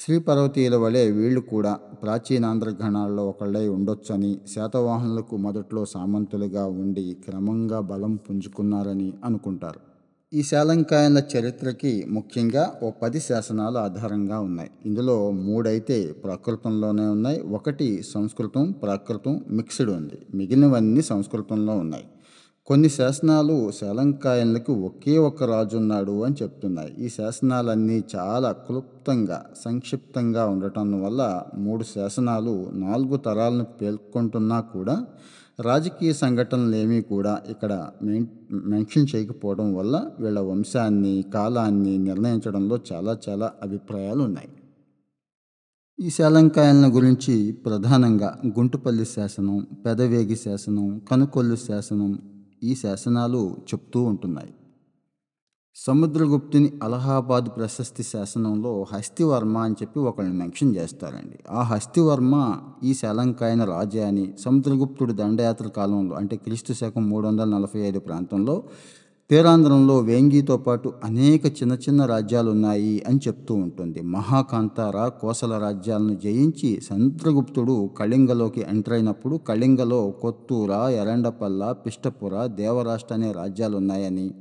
శ్రీపర్వతీయుల 0.00 0.76
వలె 0.76 1.10
వీళ్ళు 1.10 1.40
కూడా 1.40 1.72
ప్రాచీనాంధ్ర 2.02 2.70
గణాల్లో 2.84 3.28
ఒకళ్ళై 3.28 3.68
ఉండొచ్చని 3.68 4.38
శాతవాహనులకు 4.54 5.36
మొదట్లో 5.36 5.84
సామంతులుగా 5.84 6.66
ఉండి 6.66 7.16
క్రమంగా 7.24 7.80
బలం 7.80 8.16
పుంజుకున్నారని 8.16 9.12
అనుకుంటారు. 9.24 9.80
ఈ 10.32 10.42
శాలంకాయన 10.42 11.22
చరిత్రకి 11.32 12.04
ముఖ్యంగా 12.08 12.74
ఓ 12.82 12.90
పది 12.90 13.20
శాసనాలు 13.20 13.78
ఆధారంగా 13.78 14.40
ఉన్నాయి. 14.40 14.70
ఇందులో 14.86 15.30
మూడైతే 15.30 16.12
ప్రాకృతంలోనే 16.12 17.06
ఉన్నాయి. 17.06 17.40
ఒకటి 17.40 18.02
సంస్కృతం 18.02 18.70
ప్రాకృతం 18.70 19.44
మిక్స్డ్ 19.50 19.90
ఉంది. 19.90 20.18
మిగిలినవన్నీ 20.34 21.02
సంస్కృతంలో 21.02 21.76
ఉన్నాయి. 21.76 22.04
కొన్ని 22.68 22.88
శాసనాలు 22.88 23.54
శాలంకాయన్లకు 23.70 24.72
ఒకే 24.82 25.16
ఒక్క 25.18 25.44
రాజు 25.44 25.76
ఉన్నాడు 25.76 26.14
అని 26.24 26.36
చెప్తున్నాయి. 26.42 26.90
ఈ 26.98 27.08
శాసనాలన్నీ 27.08 28.04
చాలా 28.14 28.52
క్లుప్తంగా 28.66 29.38
సంక్షిప్తంగా 29.64 30.42
ఉండటం 30.46 30.88
వల్ల 31.02 31.22
మూడు 31.56 31.84
శాసనాలు 31.84 32.54
నాలుగు 32.74 33.16
తరాలను 33.16 33.66
పేర్కొంటున్నా 33.80 34.60
కూడా 34.60 34.96
రాజకీయ 35.60 36.12
సంఘటనలు 36.12 36.76
ఏమీ 36.76 37.00
కూడా 37.00 37.40
ఇక్కడ 37.50 37.72
మెన్ 38.02 38.26
మెన్షన్ 38.66 39.08
చేయకపోవడం 39.14 39.68
వల్ల 39.74 39.96
వీళ్ళ 40.18 40.38
వంశాన్ని 40.40 41.22
కాలాన్ని 41.34 41.98
నిర్ణయించడంలో 41.98 42.78
చాలా 42.92 43.18
చాలా 43.28 43.52
అభిప్రాయాలు 43.62 44.22
ఉన్నాయి 44.22 44.50
ఈ 45.98 46.10
శాలంకాయల 46.10 46.88
గురించి 46.94 47.34
ప్రధానంగా 47.66 48.28
గుంటుపల్లి 48.58 49.04
శాసనం 49.04 49.66
పెదవేగి 49.86 50.36
శాసనం 50.36 51.00
కనుకొల్లు 51.10 51.56
శాసనం 51.56 52.10
ఈ 52.62 52.74
శాసనాలు 52.74 53.56
చెప్తూ 53.62 54.02
ఉంటున్నాయి. 54.02 54.54
సముద్రగుప్తుని 55.76 56.72
అలహాబాద్ 56.82 57.48
ప్రశస్తి 57.56 58.02
శాసనంలో 58.02 58.86
హస్తివర్మ 58.92 59.58
అని 59.58 59.74
చెప్పి 59.82 60.00
ఒకళ్ళని 60.00 60.34
మెన్షన్ 60.34 60.76
చేస్తారండి. 60.76 61.38
ఆ 61.50 61.62
హస్తివర్మ 61.62 62.60
ఈ 62.84 62.94
శలంకాయన 62.94 63.64
రాజా 63.64 64.06
అని 64.06 64.34
సముద్రగుప్తుడు 64.40 65.12
దండయాత్ర 65.12 65.68
కాలంలో 65.68 66.16
అంటే 66.16 66.36
క్రీస్తు 66.36 66.72
శకం 66.72 67.10
మూడు 67.10 67.26
వందల 67.26 67.44
నలభై 67.44 67.80
ఐదు 67.80 67.98
ప్రాంతంలో 67.98 68.62
తీరాంధ్రంలో 69.30 69.98
వేంగితో 69.98 70.56
పాటు 70.56 70.92
అనేక 71.04 71.46
చిన్న 71.46 71.72
చిన్న 71.72 72.04
రాజ్యాలు 72.04 72.50
ఉన్నాయి 72.50 73.02
అని 73.08 73.18
చెప్తూ 73.28 73.54
ఉంటుంది. 73.54 74.00
మహాకాంతార 74.02 75.08
కోసల 75.08 75.58
రాజ్యాలను 75.58 76.14
జయించి 76.14 76.80
సముద్రగుప్తుడు 76.90 77.90
కళింగలోకి 77.98 78.60
ఎంటర్ 78.60 78.94
అయినప్పుడు 78.94 79.36
కళింగలో 79.36 80.10
కొత్తూర 80.10 80.70
ఎరండపల్ల 80.70 81.72
పిష్టపుర 81.72 82.46
దేవరాష్ట్ర 82.46 83.14
అనే 83.14 83.32
రాజ్యాలు 83.32 83.76
ఉన్నాయని 83.76 84.34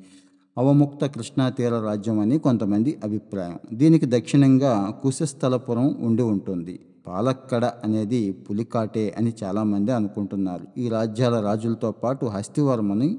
అవముక్త 0.58 1.06
కృష్ణా 1.06 1.50
తీర 1.50 1.79
రాజ్యం 1.79 2.20
అని 2.20 2.39
కొంతమంది 2.39 2.98
అభిప్రాయం. 3.03 3.60
దీనికి 3.74 4.06
దక్షిణంగా 4.06 4.94
కుశస్థలపురం 5.03 5.96
ఉండి 6.00 6.24
ఉంటుంది. 6.24 6.79
పాలక్కడ 7.08 7.65
అనేది 7.84 8.32
పులికాటే 8.32 9.15
అని 9.17 9.34
చాలామంది 9.44 9.91
అనుకుంటున్నారు. 9.91 10.79
ఈ 10.79 10.89
రాజ్యాల 10.89 11.39
రాజులతో 11.39 11.91
పాటు 11.91 12.25
హస్తివర్మని 12.25 13.17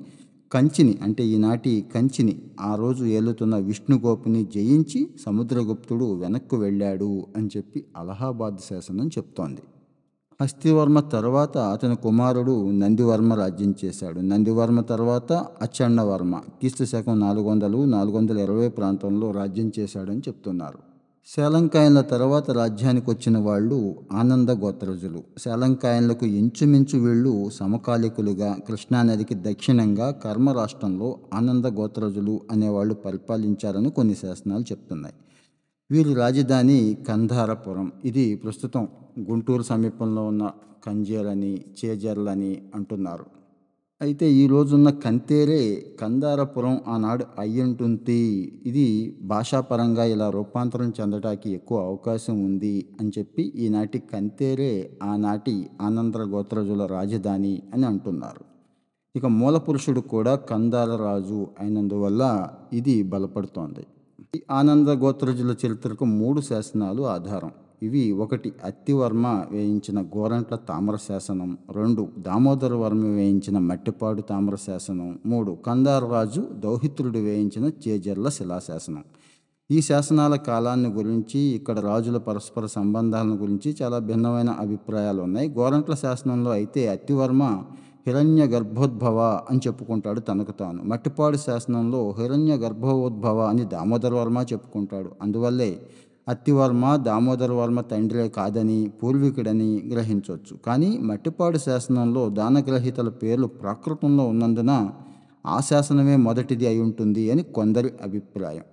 కంచిని 0.52 0.98
అంటే 1.02 1.24
ఈనాటి 1.24 1.84
కంచిని 1.94 2.42
ఆ 2.60 2.74
రోజు 2.74 3.04
ఏలుతున్న 3.04 3.56
విష్ణుగోపుని 3.56 4.44
జయించి 4.44 5.08
సముద్రగుప్తుడు 5.26 6.14
వెనక్కు 6.14 6.56
వెళ్ళాడు 6.56 7.26
అని 7.36 7.48
చెప్పి 7.56 7.84
అలహాబాద్ 7.96 8.56
శాసనం 8.70 9.06
చెప్తోంది. 9.06 9.62
హస్తివర్మ 10.40 11.00
తర్వాత 11.00 11.58
అతని 11.58 11.96
కుమారుడు 11.96 12.70
నందివర్మ 12.70 13.34
రాజ్యం 13.34 13.74
చేశాడు. 13.84 14.20
నందివర్మ 14.20 14.80
తర్వాత 14.80 15.32
అచ్చన్నవర్మ 15.32 16.36
క్రీస్తు 16.36 16.84
శకం 16.84 17.20
నాలుగు 17.20 17.48
వందలు 17.48 17.84
నాలుగు 17.84 18.16
వందల 18.16 18.38
ఇరవై 18.38 18.68
ప్రాంతంలో 18.68 19.30
రాజ్యం 19.30 19.72
చేశాడని 19.78 20.18
చెప్తున్నారు. 20.18 20.87
శాలంకాయన్ల 21.36 22.00
తర్వాత 22.00 22.50
రాజ్యానికి 22.50 23.10
వచ్చిన 23.10 23.38
వాళ్ళు 23.38 24.06
ఆనంద 24.12 24.50
గోత్రజులు. 24.50 25.24
శాలంకాయన్లకు 25.38 26.26
ఇంచుమించు 26.26 26.98
వీళ్ళు 26.98 27.50
సమకాలికులుగా 27.50 28.56
కృష్ణానదికి 28.68 29.34
దక్షిణంగా 29.34 30.10
కర్మ 30.10 30.52
రాష్ట్రంలో 30.52 31.18
ఆనంద 31.34 31.66
గోత్రజులు 31.66 32.40
అనేవాళ్ళు 32.50 32.94
పరిపాలించారని 32.94 33.90
కొన్ని 33.90 34.14
శాసనాలు 34.14 34.62
చెప్తున్నాయి. 34.62 35.14
వీరి 35.90 36.14
రాజధాని 36.14 36.96
కంధారపురం. 37.08 37.92
ఇది 38.04 38.36
ప్రస్తుతం 38.36 38.88
గుంటూరు 39.30 39.62
సమీపంలో 39.62 40.24
ఉన్న 40.26 40.50
కంజేలని 40.86 41.64
చేజర్లని 41.84 42.62
అంటున్నారు. 42.74 43.37
అయితే 44.00 44.26
ఈ 44.30 44.42
రోజున్న 44.46 44.90
కంతేరే 45.04 45.62
కందారపురం 46.00 46.80
ఆనాడు 46.88 47.24
అయ్యుంటుంది 47.38 48.18
ఇది 48.66 48.84
భాషాపరంగా 49.22 50.04
ఇలా 50.04 50.30
రూపాంతరం 50.30 50.92
చెందడానికి 51.00 51.48
ఎక్కువ 51.50 51.78
అవకాశం 51.80 52.36
ఉంది 52.44 52.86
అని 53.00 53.10
చెప్పి 53.18 53.44
ఈనాటి 53.64 53.98
కంతేరే 54.12 54.70
ఆనాటి 55.02 55.56
ఆనంద్ర 55.80 56.22
గోత్రజుల 56.22 56.86
రాజధాని 56.86 57.62
అని 57.74 57.84
అంటున్నారు. 57.84 58.44
ఇక 59.14 59.26
మూలపురుషుడు 59.26 60.00
కూడా 60.14 60.34
కందాల 60.50 60.94
రాజు 60.96 61.46
అయినందువల్ల 61.60 62.22
ఇది 62.72 63.02
బలపడుతోంది. 63.02 63.84
ఈ 64.36 64.40
ఆనంద 64.50 64.88
గోత్రజుల 65.04 65.54
చరిత్రకు 65.64 66.04
మూడు 66.04 66.40
శాసనాలు 66.40 67.02
ఆధారం. 67.16 67.52
ఇవి 67.82 68.12
ఒకటి 68.12 68.52
అత్తివర్మ 68.64 69.44
వేయించిన 69.50 70.02
గోరంట్ల 70.02 70.56
తామర 70.56 70.96
శాసనం 70.96 71.58
రెండు 71.76 72.08
దామోదర 72.18 72.74
వర్మ 72.74 73.04
వేయించిన 73.04 73.58
మట్టిపాడు 73.58 74.20
తామర 74.20 74.54
శాసనం 74.54 75.18
మూడు 75.26 75.52
కందారరాజు 75.66 76.40
దౌహిత్రుడు 76.40 77.18
వేయించిన 77.18 77.70
చేజర్ల 77.88 78.28
శిలాశాసనం. 78.28 79.04
ఈ 79.70 79.80
శాసనాల 79.80 80.36
కాలాన్ని 80.36 80.88
గురించి 80.88 81.40
ఇక్కడ 81.40 81.78
రాజుల 81.78 82.16
పరస్పర 82.16 82.66
సంబంధాలను 82.66 83.36
గురించి 83.36 83.76
చాలా 83.82 83.98
భిన్నమైన 83.98 84.50
అభిప్రాయాలు 84.50 85.22
ఉన్నాయి. 85.22 85.48
గోరంట్ల 85.48 85.94
శాసనంలో 85.94 86.50
అయితే 86.50 86.88
అత్తివర్మ 86.88 87.64
హిరణ్య 88.06 88.44
గర్భోద్భవ 88.44 89.40
అని 89.50 89.60
చెప్పుకుంటాడు 89.66 90.20
తనకు 90.20 90.52
తాను. 90.52 90.82
మట్టిపాడు 90.82 91.36
శాసనంలో 91.36 92.14
హిరణ్య 92.18 92.54
గర్భోద్భవ 92.54 93.38
అని 93.40 93.64
దామోదర 93.64 94.14
వర్మ 94.14 94.44
చెప్పుకుంటాడు. 94.52 95.10
అందువల్లే 95.22 95.80
అత్తివర్మ 96.28 96.96
దామోదర 96.96 97.52
వర్మ 97.52 97.80
తండ్రే 97.80 98.28
కాదని 98.28 98.78
పూర్వీకుడని 99.02 99.68
గ్రహించవచ్చు. 99.92 100.54
కానీ 100.66 100.98
మట్టిపాడు 100.98 101.58
శాసనంలో 101.58 102.28
దానగ్రహీతల 102.28 103.08
పేర్లు 103.08 103.46
ప్రాకృతంలో 103.46 104.26
ఉన్నందున 104.26 104.72
ఆ 105.46 105.60
శాసనమే 105.60 106.16
మొదటిది 106.16 106.66
అయి 106.66 106.80
ఉంటుంది 106.80 107.30
అని 107.30 107.42
కొందరి 107.42 107.90
అభిప్రాయం. 108.02 108.66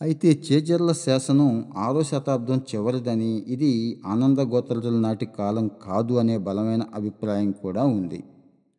అయితే 0.00 0.42
చేజర్ల 0.46 0.92
శాసనం 0.92 1.50
ఆరో 1.76 2.02
శతాబ్దం 2.02 2.58
చివరిదని 2.70 3.32
ఇది 3.48 4.02
ఆనంద 4.06 4.40
గోత్రజుల 4.52 4.98
నాటి 4.98 5.26
కాలం 5.38 5.70
కాదు 5.84 6.14
అనే 6.14 6.38
బలమైన 6.38 6.82
అభిప్రాయం 6.94 7.50
కూడా 7.62 7.84
ఉంది. 7.84 8.20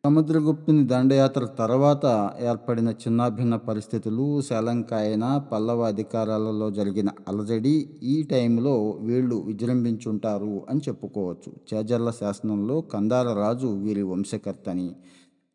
సముద్రగుప్తుని 0.04 0.84
దండయాత్ర 0.84 1.44
తర్వాత 1.44 2.06
ఏర్పడిన 2.40 2.88
చిన్నాభిన్న 2.88 3.56
పరిస్థితులు 3.56 4.40
శలంకాయన 4.40 5.24
పల్లవ 5.52 5.80
అధికారాలలో 5.82 6.70
జరిగిన 6.70 7.08
అలజడి 7.28 7.88
ఈ 8.02 8.22
టైంలో 8.22 8.96
వీళ్ళు 9.00 9.36
విజృంభించుంటారు 9.36 10.64
అని 10.70 10.80
చెప్పుకోవచ్చు. 10.88 11.52
చేజర్ల 11.70 12.10
శాసనంలో 12.10 12.80
కందార 12.80 13.32
రాజు 13.32 13.66
వీరి 13.66 14.02
వంశకర్తని. 14.02 14.88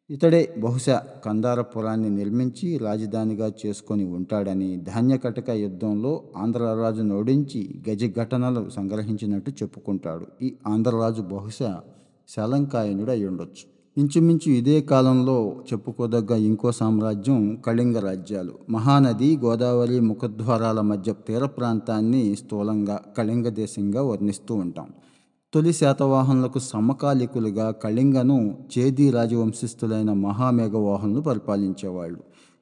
ఇతడే 0.09 0.55
బహుశా 0.59 1.01
కందారపురాన్ని 1.25 2.09
నిర్మించి 2.09 2.77
రాజధానిగా 2.77 3.51
చేసుకొని 3.65 4.05
ఉంటాడని 4.05 4.77
ధాన్యకటక 4.77 5.49
యుద్ధంలో 5.49 6.23
ఆంధ్రరాజును 6.37 7.19
ఓడించి 7.19 7.83
గజ 7.89 8.11
ఘటనలు 8.21 8.69
సంగ్రహించినట్టు 8.69 9.51
చెప్పుకుంటాడు. 9.51 10.27
ఈ 10.41 10.55
ఆంధ్రరాజు 10.67 11.21
బహుశా 11.21 11.81
శలంకాయనుడు 12.29 13.11
అయి 13.11 13.25
ఉండొచ్చు. 13.25 13.72
ఇంచుమించు 13.97 14.51
ఇదే 14.51 14.81
కాలంలో 14.81 15.55
చెప్పుకోదగ్గ 15.73 16.35
ఇంకో 16.35 16.71
సామ్రాజ్యం 16.71 17.55
కళింగ 17.65 17.99
రాజ్యాలు. 17.99 18.53
మహానది 18.69 19.37
గోదావరి 19.37 19.99
ముఖద్వారాల 19.99 20.81
మధ్య 20.81 21.13
తీర 21.27 21.45
ప్రాంతాన్ని 21.45 22.35
స్థూలంగా 22.35 22.99
కళింగ 23.17 23.47
దేశంగా 23.49 24.03
వర్ణిస్తూ 24.03 24.55
ఉంటాం. 24.55 24.87
తొలి 25.53 25.73
శాతవాహనులకు 25.73 26.59
సమకాలికులుగా 26.59 27.71
కళింగను 27.71 28.57
చేది 28.73 29.11
రాజవంశస్థులైన 29.11 30.13
మహామేఘవాహనులు 30.13 31.21
పరిపాలించేవాళ్ళు. 31.21 32.19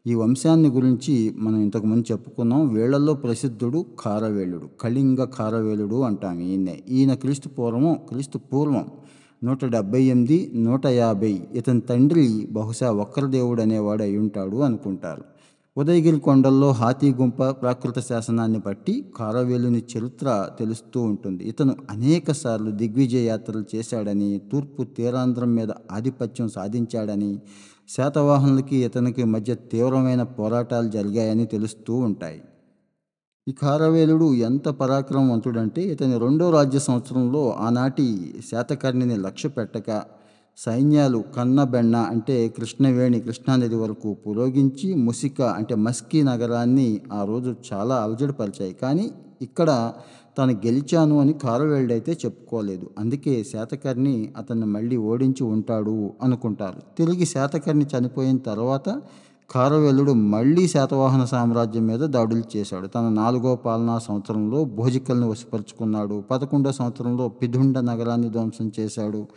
ఈ 0.08 0.14
వంశాన్ని 0.14 0.70
గురించి 0.70 1.36
మనం 1.38 1.62
ఇంతకుముందు 1.62 2.12
చెప్పుకున్నాం. 2.12 2.74
వీళ్ళలో 2.74 3.14
ప్రసిద్ధుడు 3.14 3.86
ఖారవేలుడు 4.06 4.70
కళింగ 4.82 5.24
ఖారవేలుడు 5.24 6.02
అంటాం 6.02 6.40
ఈయన 6.40 6.70
ఈయన 6.90 7.14
క్రీస్తు 7.14 7.50
పూర్వం 7.50 7.94
క్రీస్తు 8.10 8.38
పూర్వం 8.38 8.86
నూట 9.44 9.66
డెబ్బై 9.66 10.04
ఎనిమిది 10.04 10.52
నూట 10.56 10.86
యాభై. 10.86 11.48
ఇతని 11.54 11.82
తండ్రి 11.82 12.48
బహుశా 12.52 12.92
ఒక్కరి 12.92 13.28
దేవుడు 13.28 13.62
అనేవాడు 13.62 14.04
అయి 14.04 14.18
ఉంటాడు 14.18 14.58
అనుకుంటారు. 14.58 15.24
ఉదయగిరి 15.78 16.20
కొండల్లో 16.20 16.72
హాతీ 16.72 17.14
గుంప 17.14 17.44
ప్రాకృత 17.44 18.00
శాసనాన్ని 18.00 18.60
బట్టి 18.60 19.06
కారవేలుని 19.16 19.84
చరిత్ర 19.98 20.50
తెలుస్తూ 20.60 21.02
ఉంటుంది. 21.02 21.44
ఇతను 21.44 21.76
అనేక 21.90 22.32
సార్లు 22.32 22.72
దిగ్విజయ 22.72 23.26
యాత్రలు 23.26 23.66
చేశాడని 23.76 24.42
తూర్పు 24.52 24.84
తీరాంధ్రం 24.84 25.56
మీద 25.56 25.72
ఆధిపత్యం 25.92 26.50
సాధించాడని 26.50 27.40
శాతవాహనులకి 27.90 28.78
ఇతనికి 28.78 29.24
మధ్య 29.24 29.56
తీవ్రమైన 29.56 30.24
పోరాటాలు 30.24 30.90
జరిగాయని 30.90 31.46
తెలుస్తూ 31.46 31.96
ఉంటాయి. 31.96 32.42
ఈ 33.48 33.52
కారవేలుడు 33.52 34.34
ఎంత 34.34 34.68
పరాక్రమవంతుడంటే 34.70 35.82
ఇతని 35.82 36.20
రెండో 36.20 36.52
రాజ్య 36.52 36.80
సంవత్సరంలో 36.80 37.42
ఆనాటి 37.60 38.06
శాతకర్ణిని 38.52 39.18
లక్ష్య 39.18 39.50
పెట్టక 39.50 40.04
సైన్యాలు 40.58 41.24
కన్నబెన్న 41.36 41.96
అంటే 41.96 42.50
కృష్ణవేణి 42.50 43.20
కృష్ణానది 43.20 43.76
వరకు 43.76 44.10
పురోగించి 44.14 44.94
ముసిక 44.96 45.42
అంటే 45.42 45.76
మస్కీ 45.76 46.24
నగరాన్ని 46.24 47.02
ఆ 47.14 47.24
రోజు 47.24 47.56
చాలా 47.74 47.96
అలజడిపరిచాయి. 47.96 48.74
కానీ 48.74 49.12
ఇక్కడ 49.42 49.94
తాను 50.38 50.54
గెలిచాను 50.54 51.20
అని 51.20 51.34
కారవేళ్ళైతే 51.34 52.12
చెప్పుకోలేదు. 52.26 52.90
అందుకే 53.00 53.44
శాతకర్ణి 53.44 54.34
అతన్ని 54.38 54.66
మళ్ళీ 54.66 54.98
ఓడించి 54.98 55.44
ఉంటాడు 55.44 56.12
అనుకుంటారు. 56.22 56.82
తిరిగి 56.98 57.26
శాతకర్ణి 57.26 57.86
చనిపోయిన 57.86 58.38
తర్వాత 58.38 58.88
కారవేలుడు 59.51 60.12
మళ్ళీ 60.12 60.67
శాతవాహన 60.67 61.25
సామ్రాజ్యం 61.25 61.88
మీద 61.88 62.00
దాడులు 62.00 62.43
చేశాడు. 62.58 62.88
తన 62.88 63.10
నాలుగో 63.10 63.55
పాలనా 63.55 64.00
సంవత్సరంలో 64.00 64.65
భోజికల్ని 64.65 65.27
వశపరుచుకున్నాడు. 65.29 66.24
పదకొండో 66.31 66.72
సంవత్సరంలో 66.72 67.27
పిధుండ 67.27 67.79
నగరాన్ని 67.79 68.29
ధ్వంసం 68.29 68.72
చేశాడు. 68.79 69.27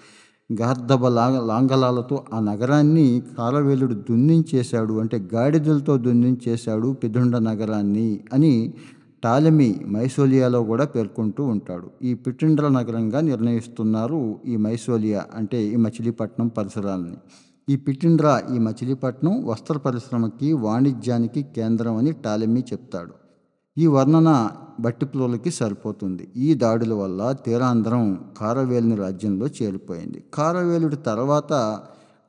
గార్ధబ 0.61 1.07
లాంగ 1.09 1.47
లాంగలాలతో 1.47 2.25
ఆ 2.35 2.41
నగరాన్ని 2.41 3.23
కారవేలుడు 3.39 3.95
దున్నించేశాడు 3.95 4.95
అంటే 4.95 5.29
గాడిదలతో 5.35 5.97
దున్నించేశాడు 5.97 6.89
పిధుండ 6.93 7.37
నగరాన్ని 7.37 8.21
అని 8.33 8.75
టాలమీ 9.25 9.75
మైసోలియాలో 9.89 10.63
కూడా 10.63 10.85
పేర్కొంటూ 10.85 11.45
ఉంటాడు. 11.45 11.91
ఈ 12.03 12.15
పిటిండ్ర 12.15 12.69
నగరంగా 12.69 13.21
నిర్ణయిస్తున్నారు 13.21 14.35
ఈ 14.47 14.57
మైసోలియా 14.57 15.25
అంటే 15.35 15.63
ఈ 15.65 15.77
మచిలీపట్నం 15.77 16.49
పరిసరాలని. 16.49 17.17
ఈ 17.69 17.77
పిటిండ్రా 17.77 18.43
ఈ 18.55 18.59
మచిలీపట్నం 18.59 19.47
వస్త్ర 19.47 19.77
పరిశ్రమకి 19.77 20.53
వాణిజ్యానికి 20.53 21.43
కేంద్రం 21.43 21.97
అని 21.97 22.13
టాలెమీ 22.13 22.61
చెప్తాడు. 22.61 23.15
ఈ 23.79 23.87
వర్ణన 23.87 24.51
బట్టిప్లోలకి 24.81 25.51
సరిపోతుంది. 25.51 26.29
ఈ 26.37 26.55
దాడుల 26.55 26.95
వల్ల 26.95 27.33
తీరాంధ్రం 27.33 28.25
కారవేలుని 28.39 28.97
రాజ్యంలో 28.97 29.47
చేరిపోయింది. 29.47 30.25
కారవేలుడి 30.35 30.97
తర్వాత 30.97 31.53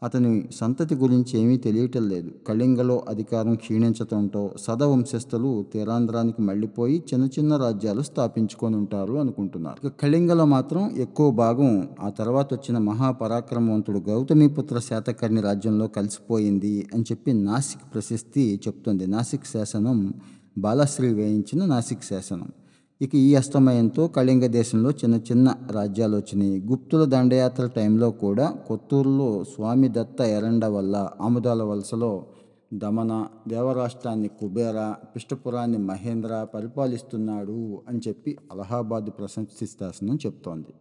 అతని 0.03 0.49
సంతతి 0.51 0.95
గురించి 0.95 1.39
ఏమీ 1.39 1.57
తెలియటం 1.57 2.09
లేదు. 2.09 2.31
కళింగలో 2.47 3.03
అధికారం 3.09 3.55
క్షీణించటంతో 3.55 4.55
సదవంశస్థులు 4.59 5.65
తీరాంధ్రానికి 5.73 6.41
మళ్ళీపోయి 6.41 7.03
చిన్న 7.13 7.25
చిన్న 7.25 7.57
రాజ్యాలు 7.57 8.01
స్థాపించుకొని 8.01 8.75
ఉంటారు 8.75 9.13
అనుకుంటున్నారు. 9.13 9.87
ఇక 9.87 9.93
కళింగలో 10.01 10.45
మాత్రం 10.45 10.91
ఎక్కువ 10.97 11.31
భాగం 11.31 11.87
ఆ 12.01 12.09
తర్వాత 12.09 12.53
వచ్చిన 12.53 12.77
మహాపరాక్రమవంతుడు 12.77 13.99
గౌతమిపుత్ర 14.09 14.79
శాతకర్ణి 14.79 15.41
రాజ్యంలో 15.41 15.87
కలిసిపోయింది 15.87 16.87
అని 16.93 17.03
చెప్పి 17.03 17.33
నాసిక్ 17.33 17.93
ప్రశస్తి 17.93 18.61
చెప్తుంది. 18.67 19.07
నాసిక్ 19.07 19.45
శాసనం 19.45 20.13
బాలశ్రీ 20.57 21.13
వేయించిన 21.13 21.65
నాసిక్ 21.65 22.03
శాసనం. 22.03 22.51
ఇక 23.01 23.15
ఈ 23.15 23.35
అస్తమయంతో 23.35 24.07
కళింగ 24.07 24.45
దేశంలో 24.45 24.89
చిన్న 24.91 25.15
చిన్న 25.15 25.47
రాజ్యాలు 25.71 26.15
వచ్చినాయి. 26.17 26.59
గుప్తుల 26.61 27.05
దండయాత్ర 27.05 27.67
టైంలో 27.67 28.11
కూడా 28.11 28.45
కొత్తూరులో 28.67 29.27
స్వామి 29.43 29.89
దత్త 29.89 30.21
ఎరండ 30.21 30.65
వల్ల 30.65 31.09
ఆముదాల 31.21 31.63
వలసలో 31.63 32.11
దమన 32.73 33.27
దేవరాష్ట్రాన్ని 33.47 34.27
కుబేర 34.27 34.77
పిష్టపురాన్ని 35.15 35.77
మహేంద్ర 35.77 36.47
పరిపాలిస్తున్నాడు 36.53 37.59
అని 37.89 38.01
చెప్పి 38.07 38.37
అలహాబాద్ 38.51 39.09
ప్రశంసిస్తాసనం 39.19 40.15
చెప్తోంది. 40.25 40.73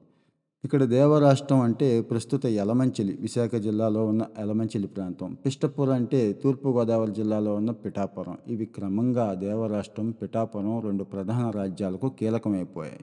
ఇక్కడ 0.64 0.84
దేవరాష్ట్రం 0.84 1.60
అంటే 1.60 2.00
ప్రస్తుత 2.00 2.46
యలమంచిలి 2.46 3.18
విశాఖ 3.20 3.54
జిల్లాలో 3.54 4.06
ఉన్న 4.06 4.26
యలమంచిలి 4.40 4.86
ప్రాంతం. 4.86 5.36
పిష్టపురం 5.46 5.92
అంటే 5.92 6.32
తూర్పుగోదావరి 6.32 7.12
జిల్లాలో 7.12 7.54
ఉన్న 7.54 7.70
పిఠాపురం. 7.70 8.38
ఇవి 8.48 8.66
క్రమంగా 8.66 9.34
దేవరాష్ట్రం 9.34 10.10
పిఠాపురం 10.10 10.80
రెండు 10.80 11.04
ప్రధాన 11.04 11.50
రాజ్యాలకు 11.50 12.08
కీలకమైపోయాయి. 12.08 13.00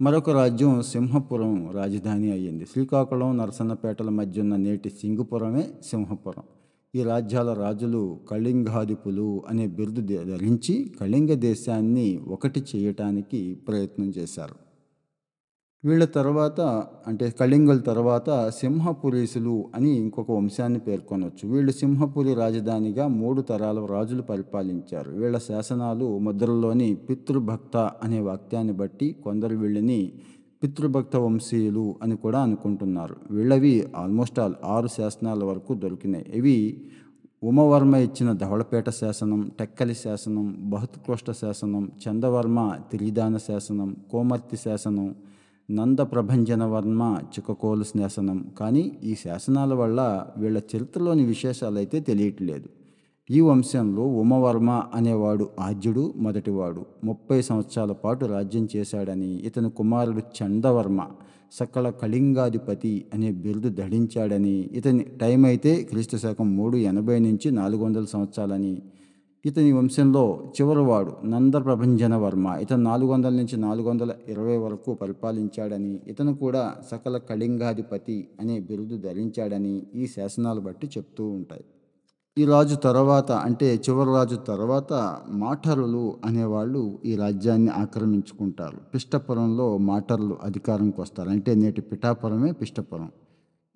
మరొక 0.00 0.30
రాజ్యం 0.30 0.82
సింహపురం 0.82 1.70
రాజధాని 1.70 2.32
అయ్యింది. 2.32 2.64
శ్రీకాకుళం 2.64 3.36
నరసన్నపేటల 3.36 4.08
మధ్య 4.08 4.40
ఉన్న 4.40 4.56
నేటి 4.56 4.90
సింగుపురమే 4.90 5.68
సింహపురం. 5.90 6.44
ఈ 6.94 7.02
రాజ్యాల 7.02 7.52
రాజులు 7.52 8.20
కళింగాధిపులు 8.30 9.42
అనే 9.48 9.66
బిరుదు 9.66 10.00
ధరించి 10.00 10.92
కళింగ 11.00 11.34
దేశాన్ని 11.34 12.20
ఒకటి 12.28 12.64
చేయటానికి 12.76 13.54
ప్రయత్నం 13.68 14.12
చేశారు. 14.18 14.71
వీళ్ళ 15.84 16.04
తర్వాత 16.04 16.60
అంటే 17.06 17.26
కళింగుల 17.30 17.78
తర్వాత 17.78 18.30
సింహపురీసులు 18.60 19.54
అని 19.74 19.88
ఇంకొక 19.92 20.30
వంశాన్ని 20.30 20.78
పేర్కొనవచ్చు 20.78 21.48
వీళ్ళు 21.48 21.72
సింహపురి 21.72 22.34
రాజధానిగా 22.34 23.04
మూడు 23.06 23.40
తరాల 23.42 23.86
రాజులు 23.86 24.22
పరిపాలించారు. 24.22 25.10
వీళ్ళ 25.10 25.38
శాసనాలు 25.38 26.18
ముద్రలోని 26.18 26.88
పితృభక్త 27.08 27.76
అనే 28.02 28.20
వాక్యాన్ని 28.20 28.72
బట్టి 28.72 29.08
కొందరు 29.24 29.56
వీళ్ళని 29.56 30.12
పితృభక్త 30.62 31.16
వంశీయులు 31.16 31.94
అని 32.02 32.16
కూడా 32.16 32.40
అనుకుంటున్నారు. 32.40 33.16
వీళ్ళవి 33.30 33.74
ఆల్మోస్ట్ 33.96 34.38
ఆల్ 34.38 34.56
ఆరు 34.64 34.88
శాసనాల 34.88 35.42
వరకు 35.44 35.74
దొరికినాయి. 35.74 36.26
ఇవి 36.34 36.56
ఉమవర్మ 37.42 37.94
ఇచ్చిన 37.96 38.32
ధవళపేట 38.32 38.88
శాసనం 39.00 39.50
టెక్కలి 39.60 39.94
శాసనం 39.94 40.46
బహుత్కృష్ట 40.70 41.30
శాసనం 41.42 41.84
చందవర్మ 42.02 42.58
తిరిదాన 42.92 43.36
శాసనం 43.48 43.96
కోమర్తి 44.12 44.56
శాసనం 44.56 45.08
నందప్రభంజనవర్మ 45.68 47.02
చిక్కకోలు 47.34 47.84
శాసనం. 47.84 48.38
కానీ 48.60 48.92
ఈ 49.04 49.14
శాసనాల 49.14 49.74
వల్ల 49.74 50.00
వీళ్ళ 50.36 50.58
చరిత్రలోని 50.72 51.24
విశేషాలు 51.24 51.78
అయితే 51.78 52.00
తెలియట్లేదు. 52.00 52.68
ఈ 53.30 53.40
వంశంలో 53.40 54.02
ఉమవర్మ 54.02 54.70
అనేవాడు 54.94 55.48
ఆద్యుడు 55.60 56.14
మొదటివాడు. 56.16 56.86
ముప్పై 57.04 57.42
సంవత్సరాల 57.42 57.92
పాటు 57.92 58.24
రాజ్యం 58.24 58.68
చేశాడని 58.76 59.30
ఇతని 59.48 59.70
కుమారుడు 59.70 60.22
చందవర్మ 60.38 61.06
సకల 61.52 61.90
కళింగాధిపతి 61.90 63.06
అనే 63.14 63.30
బిరుదు 63.30 63.68
ధరించాడని 63.68 64.56
ఇతని 64.72 65.02
టైం 65.20 65.44
అయితే 65.44 65.72
క్రీస్తు 65.82 66.16
శకం 66.16 66.56
మూడు 66.56 66.76
ఎనభై 66.76 67.18
నుంచి 67.18 67.50
నాలుగు 67.50 67.84
వందల 67.84 68.04
సంవత్సరాలని 68.04 68.74
ఇతని 69.44 69.72
వంశంలో 69.72 70.52
చివరివాడు 70.60 71.12
నంద 71.24 71.54
ప్రభంజన 71.54 72.16
వర్మ 72.16 72.46
ఇతను 72.62 72.82
నాలుగు 72.82 73.10
వందల 73.10 73.32
నుంచి 73.32 73.56
నాలుగు 73.56 73.88
వందల 73.88 74.12
ఇరవై 74.28 74.56
వరకు 74.56 74.94
పరిపాలించాడని 74.94 76.00
ఇతను 76.06 76.34
కూడా 76.34 76.74
సకల 76.90 77.18
కళింగాధిపతి 77.18 78.28
అనే 78.40 78.60
బిరుదు 78.60 78.96
ధరించాడని 78.96 79.82
ఈ 79.94 80.06
శాసనాలు 80.06 80.60
బట్టి 80.60 80.86
చెప్తూ 80.86 81.30
ఉంటాయి. 81.30 81.64
ఈ 82.38 82.44
రాజు 82.44 82.74
తర్వాత 82.74 83.32
అంటే 83.32 83.74
చివరి 83.74 84.10
రాజు 84.10 84.36
తర్వాత 84.36 84.92
మాటరులు 85.28 86.16
అనేవాళ్ళు 86.24 86.98
ఈ 87.04 87.16
రాజ్యాన్ని 87.16 87.70
ఆక్రమించుకుంటారు. 87.70 88.78
పిష్టపురంలో 88.94 89.78
మాటర్లు 89.78 90.36
అధికారంకి 90.42 91.00
వస్తారు 91.00 91.30
అంటే 91.30 91.54
నేటి 91.54 91.80
పిఠాపురమే 91.80 92.52
పిష్టపురం. 92.52 93.10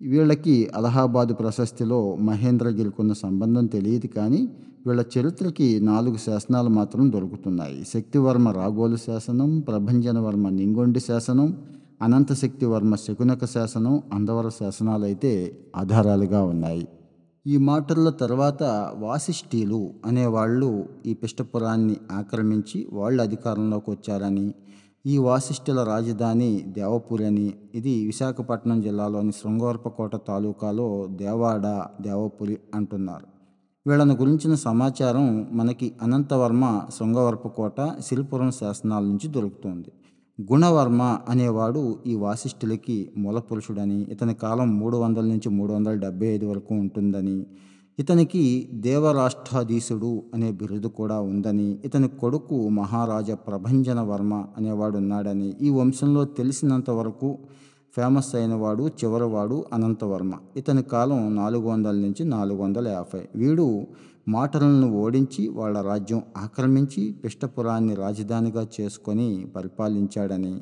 వీళ్ళకి 0.01 0.55
అలహాబాద్ 0.75 1.31
ప్రశస్తిలో 1.39 1.99
మహేంద్రగిరికున్న 2.19 3.13
సంబంధం 3.13 3.65
తెలియదు 3.65 4.07
కానీ 4.07 4.41
వీళ్ళ 4.87 5.01
చరిత్రకి 5.17 5.67
నాలుగు 5.79 6.17
శాసనాలు 6.17 6.69
మాత్రం 6.69 7.11
దొరుకుతున్నాయి. 7.11 7.79
శక్తివర్మ 7.93 8.49
రాగోలు 8.49 8.97
శాసనం 8.97 9.49
ప్రభంజనవర్మ 9.59 10.49
నింగొండి 10.49 10.99
శాసనం 10.99 11.47
అనంతశక్తివర్మ 12.01 12.95
శకునక 12.95 13.45
శాసనం 13.45 14.01
అందవర 14.13 14.47
శాసనాలు 14.49 15.05
అయితే 15.05 15.31
ఆధారాలుగా 15.75 16.41
ఉన్నాయి. 16.43 16.87
ఈ 17.45 17.57
మాటల 17.57 18.09
తర్వాత 18.09 18.63
వాసిష్ఠీలు 18.99 19.81
అనేవాళ్ళు 20.05 20.69
ఈ 21.05 21.13
పిష్టపురాన్ని 21.13 21.97
ఆక్రమించి 22.11 22.87
వాళ్ళు 22.91 23.23
అధికారంలోకి 23.23 23.89
వచ్చారని 23.91 24.47
ఈ 25.07 25.17
వాసిష్ఠుల 25.17 25.83
రాజధాని 25.83 26.61
దేవపురి 26.67 27.25
అని. 27.25 27.53
ఇది 27.75 28.05
విశాఖపట్నం 28.05 28.81
జిల్లాలోని 28.81 29.31
శృంగవరపకోట 29.31 30.15
తాలూకాలో 30.15 31.07
దేవాడ 31.11 31.85
దేవపురి 32.01 32.57
అంటున్నారు. 32.75 33.27
వీళ్ళను 33.87 34.15
గురించిన 34.15 34.53
సమాచారం 34.55 35.47
మనకి 35.51 35.91
అనంతవర్మ 36.01 36.81
శృంగవరపకోట 36.97 37.95
సిరిపురం 37.99 38.51
శాసనాల 38.51 39.03
నుంచి 39.03 39.27
దొరుకుతుంది. 39.27 39.91
గుణవర్మ 40.51 41.17
అనేవాడు 41.29 41.99
ఈ 42.07 42.15
వాసిష్ఠులకి 42.15 43.11
మూలపురుషుడని 43.17 44.01
ఇతని 44.01 44.33
కాలం 44.33 44.79
మూడు 44.79 44.97
వందల 44.97 45.25
నుంచి 45.25 45.49
మూడు 45.49 45.73
వందల 45.73 45.93
డెబ్బై 45.93 46.27
ఐదు 46.27 46.45
వరకు 46.45 46.75
ఉంటుందని. 46.75 47.45
ఇతనికి 47.97 48.41
దేవరాష్ట్రాధీశుడు 48.73 50.23
అనే 50.33 50.51
బిరుదు 50.51 50.87
కూడా 50.87 51.15
ఉందని 51.19 51.69
ఇతని 51.85 52.07
కొడుకు 52.07 52.57
మహారాజా 52.69 53.35
ప్రభంజన 53.47 53.99
వర్మ 54.01 54.33
అనేవాడు 54.57 54.97
ఉన్నాడని 54.97 55.55
ఈ 55.61 55.69
వంశంలో 55.69 56.23
తెలిసినంత 56.25 56.89
వరకు 56.89 57.29
ఫేమస్ 57.95 58.29
అయినవాడు 58.35 58.83
చివరివాడు 58.99 59.65
అనంతవర్మ 59.73 60.33
ఇతని 60.57 60.83
కాలం 60.83 61.35
నాలుగు 61.35 61.65
వందల 61.69 61.95
నుంచి 61.95 62.23
నాలుగు 62.25 62.59
వందల 62.63 62.87
యాభై. 62.87 63.21
వీడు 63.35 63.65
మాటలను 64.27 64.89
ఓడించి 65.03 65.43
వాళ్ళ 65.49 65.81
రాజ్యం 65.81 66.21
ఆక్రమించి 66.37 67.03
పిష్టపురాన్ని 67.23 67.95
రాజధానిగా 67.95 68.67
చేసుకొని 68.75 69.29
పరిపాలించాడని 69.55 70.53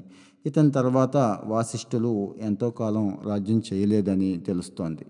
ఇతని 0.45 0.71
తర్వాత 0.71 1.17
వాసిష్ఠులు 1.45 2.13
ఎంతో 2.41 2.69
కాలం 2.69 3.05
రాజ్యం 3.25 3.61
చేయలేదని 3.67 4.31
తెలుస్తోంది. 4.37 5.05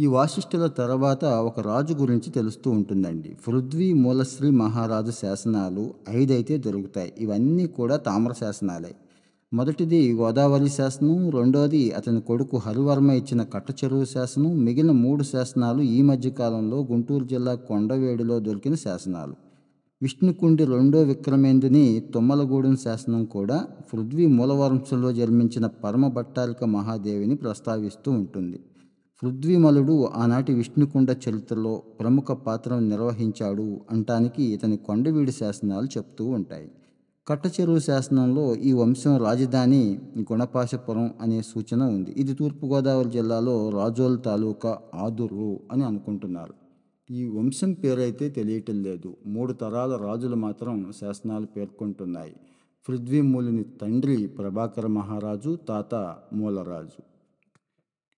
ఈ 0.00 0.06
వాసిష్ఠుల 0.06 0.66
తర్వాత 0.66 1.24
ఒక 1.24 1.60
రాజు 1.60 1.94
గురించి 1.94 2.30
తెలుస్తూ 2.30 2.70
ఉంటుందండి. 2.70 3.36
పృథ్వీ 3.46 3.92
మూలశ్రీ 3.92 4.50
మహారాజు 4.50 5.10
శాసనాలు 5.10 5.94
ఐదైతే 6.10 6.58
దొరుకుతాయి. 6.58 7.12
ఇవన్నీ 7.18 7.66
కూడా 7.66 7.96
తామ్ర 7.96 8.32
శాసనాలే. 8.32 8.94
మొదటిది 9.52 10.12
గోదావరి 10.12 10.68
శాసనం 10.68 11.30
రెండోది 11.30 11.90
అతని 11.90 12.20
కొడుకు 12.20 12.56
హరివర్మ 12.56 13.10
ఇచ్చిన 13.10 13.42
కట్టచెరువు 13.42 14.04
శాసనం 14.04 14.64
మిగిలిన 14.64 14.92
మూడు 14.92 15.22
శాసనాలు 15.22 15.82
ఈ 15.82 16.02
మధ్య 16.02 16.30
కాలంలో 16.30 16.86
గుంటూరు 16.92 17.24
జిల్లా 17.24 17.54
కొండవేడిలో 17.54 18.38
దొరికిన 18.38 18.74
శాసనాలు. 18.74 19.34
విష్ణుకుండి 20.02 20.64
రెండో 20.64 21.02
విక్రమేందుని 21.02 22.02
తుమ్మలగూడెం 22.14 22.76
శాసనం 22.76 23.24
కూడా 23.24 23.66
పృథ్వీ 23.92 24.26
మూలవంశంలో 24.26 25.12
జన్మించిన 25.12 25.66
పరమ 25.66 26.08
భట్టారిక 26.08 26.64
మహాదేవిని 26.64 27.36
ప్రస్తావిస్తూ 27.36 28.12
ఉంటుంది. 28.12 28.60
పృథ్వీమలుడు 29.22 30.06
ఆనాటి 30.06 30.54
విష్ణుకుండ 30.54 31.16
చరిత్రలో 31.28 31.82
ప్రముఖ 32.00 32.24
పాత్రను 32.24 32.88
నిర్వహించాడు 32.88 33.80
అంటానికి 33.90 34.42
ఇతని 34.42 34.76
కొండవీడి 34.76 35.32
శాసనాలు 35.32 35.86
చెప్తూ 35.86 36.24
ఉంటాయి. 36.24 36.70
కట్టచెరువు 37.28 37.78
శాసనంలో 37.78 38.54
ఈ 38.54 38.72
వంశం 38.72 39.16
రాజధాని 39.16 39.98
గుణపాశపురం 40.18 41.14
అనే 41.20 41.42
సూచన 41.42 41.82
ఉంది. 41.82 42.14
ఇది 42.16 42.34
తూర్పుగోదావరి 42.34 43.10
జిల్లాలో 43.10 43.70
రాజోల్ 43.70 44.18
తాలూకా 44.24 44.78
ఆదుర్రు 44.94 45.60
అని 45.72 45.84
అనుకుంటున్నారు. 45.84 46.54
ఈ 47.10 47.26
వంశం 47.26 47.72
పేరైతే 47.72 48.28
తెలియటం 48.28 48.82
లేదు. 48.82 49.16
మూడు 49.26 49.52
తరాల 49.52 49.96
రాజులు 49.96 50.36
మాత్రం 50.36 50.92
శాసనాలు 51.00 51.46
పేర్కొంటున్నాయి. 51.46 52.32
పృథ్వీమూలిని 52.88 53.62
తండ్రి 53.62 54.26
ప్రభాకర 54.26 54.86
మహారాజు 54.86 55.58
తాత 55.68 56.16
మూలరాజు. 56.32 57.07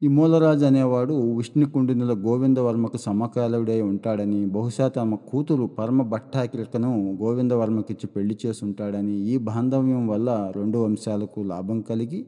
ఈ 0.03 0.09
మూలరాజు 0.09 0.65
అనేవాడు 0.65 1.15
విష్ణుకుండినుల 1.37 2.13
గోవిందవర్మకు 2.19 2.97
సమకాలుడై 2.97 3.81
ఉంటాడని 3.81 4.47
బహుశా 4.47 4.89
తమ 4.89 5.15
కూతురు 5.15 5.67
పరమ 5.79 6.03
భట్టాకిలకను 6.03 6.93
గోవిందవర్మకిచ్చి 7.23 8.07
పెళ్ళి 8.07 8.37
చేసి 8.47 8.65
ఉంటాడని 8.65 9.13
ఈ 9.13 9.37
బాంధవ్యం 9.37 10.09
వల్ల 10.09 10.53
రెండు 10.57 10.79
వంశాలకు 10.79 11.41
లాభం 11.43 11.81
కలిగి 11.81 12.21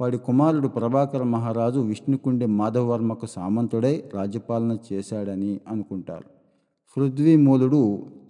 వాడి 0.00 0.18
కుమారుడు 0.18 0.68
ప్రభాకర 0.68 1.22
మహారాజు 1.22 1.80
విష్ణుకుండి 1.80 2.46
మాధవవర్మకు 2.46 3.26
సామంతుడై 3.26 3.94
రాజ్యపాలన 4.14 4.76
చేశాడని 4.92 5.60
అనుకుంటారు. 5.68 6.28
పృథ్వీమూలుడు 6.96 7.82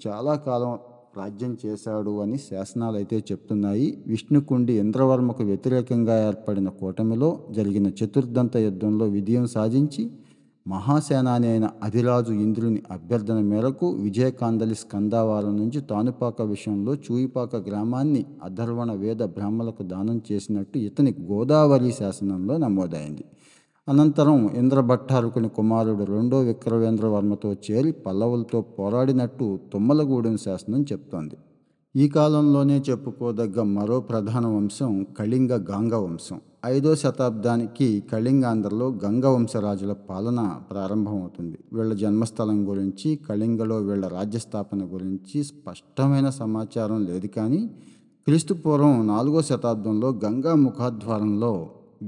చాలా 0.07 0.35
కాలం 0.35 0.73
రాజ్యం 1.17 1.53
చేశాడు 1.67 2.13
అని 2.23 2.39
శాసనాలు 2.39 2.97
అయితే 2.97 3.17
చెప్తున్నాయి. 3.31 3.89
విష్ణుకుండి 4.07 4.73
ఇంద్రవర్మకు 4.73 5.43
వ్యతిరేకంగా 5.45 6.17
ఏర్పడిన 6.29 6.69
కూటమిలో 6.81 7.31
జరిగిన 7.51 7.89
చతుర్దంత 8.01 8.57
యుద్ధంలో 8.57 9.07
విజయం 9.07 9.47
సాధించి 9.47 10.05
మహాసేనాని 10.67 11.47
అయిన 11.49 11.67
అధిరాజు 11.83 12.33
ఇంద్రుని 12.45 12.83
అభ్యర్థన 12.91 13.39
మేరకు 13.49 13.87
విజయకాందలి 14.05 14.75
స్కందావారం 14.75 15.57
నుంచి 15.57 15.81
తానుపాక 15.91 16.43
విషయంలో 16.43 16.95
చూయిపాక 16.95 17.57
గ్రామాన్ని 17.69 18.23
అధర్వణ 18.45 18.93
వేద 18.93 19.23
బ్రాహ్మలకు 19.37 19.83
దానం 19.93 20.23
చేసినట్టు 20.33 20.79
ఇతని 20.79 21.13
గోదావరి 21.31 21.93
శాసనంలో 21.93 22.57
నమోదైంది. 22.57 23.25
అనంతరం 23.89 24.51
ఇంద్రభట్టారుకుని 24.57 25.49
కుమారుడు 25.49 26.05
రెండో 26.05 26.39
విక్రవేంద్రవర్మతో 26.41 27.57
చేరి 27.67 27.93
పల్లవులతో 27.93 28.61
పోరాడినట్టు 28.61 29.61
తుమ్మలగూడెం 29.73 30.37
శాసనం 30.37 30.83
చెప్తోంది. 30.93 31.37
ఈ 31.97 32.09
కాలంలోనే 32.09 32.83
చెప్పుకోదగ్గ 32.91 33.63
మరో 33.63 34.01
ప్రధాన 34.01 34.47
వంశం 34.47 35.07
కళింగ 35.19 35.53
గాంగ 35.71 35.95
వంశం. 35.95 36.41
ఐదో 36.65 36.95
శతాబ్దానికి 36.95 38.05
కళింగాంధ్రలో 38.13 38.89
గంగ 39.05 39.27
వంశరాజుల 39.27 39.93
పాలన 39.93 40.61
ప్రారంభమవుతుంది. 40.71 41.59
వీళ్ళ 41.73 41.93
జన్మస్థలం 41.95 42.69
గురించి 42.69 43.17
కళింగలో 43.29 43.79
వీళ్ళ 43.79 44.07
రాజ్యస్థాపన 44.09 44.83
గురించి 44.95 45.45
స్పష్టమైన 45.45 46.31
సమాచారం 46.31 47.05
లేదు 47.05 47.27
కానీ 47.27 47.71
క్రీస్తుపూర్వం 48.27 49.07
నాలుగో 49.07 49.43
శతాబ్దంలో 49.43 50.21
గంగా 50.25 50.55
ముఖాద్వారంలో 50.55 51.55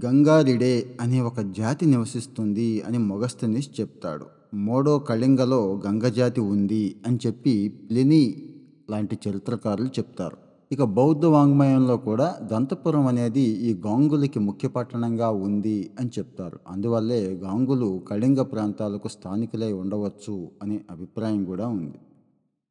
గంగారిడే 0.05 0.96
అనే 1.01 1.20
ఒక 1.20 1.40
జాతి 1.40 1.87
నివసిస్తుంది 1.87 2.83
అని 2.83 2.99
మొగస్తనిస్ 2.99 3.81
చెప్తాడు. 3.81 4.27
మోడో 4.55 4.99
కళింగలో 4.99 5.83
గంగ 5.87 6.09
జాతి 6.09 6.40
ఉంది 6.40 6.96
అని 7.07 7.18
చెప్పి 7.27 7.68
ప్లిని 7.68 8.42
లాంటి 8.90 9.18
చరిత్రకారులు 9.29 9.88
చెప్తారు. 9.88 10.37
ఇక 10.72 10.83
బౌద్ధ 10.83 11.25
వాంగ్మయంలో 11.25 11.96
కూడా 11.96 12.37
దంతపురం 12.42 13.07
అనేది 13.07 13.40
ఈ 13.40 13.75
గాంగులకి 13.75 14.38
ముఖ్య 14.38 14.68
పట్టణంగా 14.68 15.31
ఉంది 15.31 15.90
అని 16.01 16.11
చెప్తారు. 16.18 16.59
అందువల్లే 16.68 17.20
గాంగులు 17.44 18.03
కళింగ 18.09 18.42
ప్రాంతాలకు 18.42 19.09
స్థానికులై 19.09 19.72
ఉండవచ్చు 19.72 20.49
అనే 20.62 20.81
అభిప్రాయం 20.90 21.44
కూడా 21.44 21.68
ఉంది. 21.68 21.99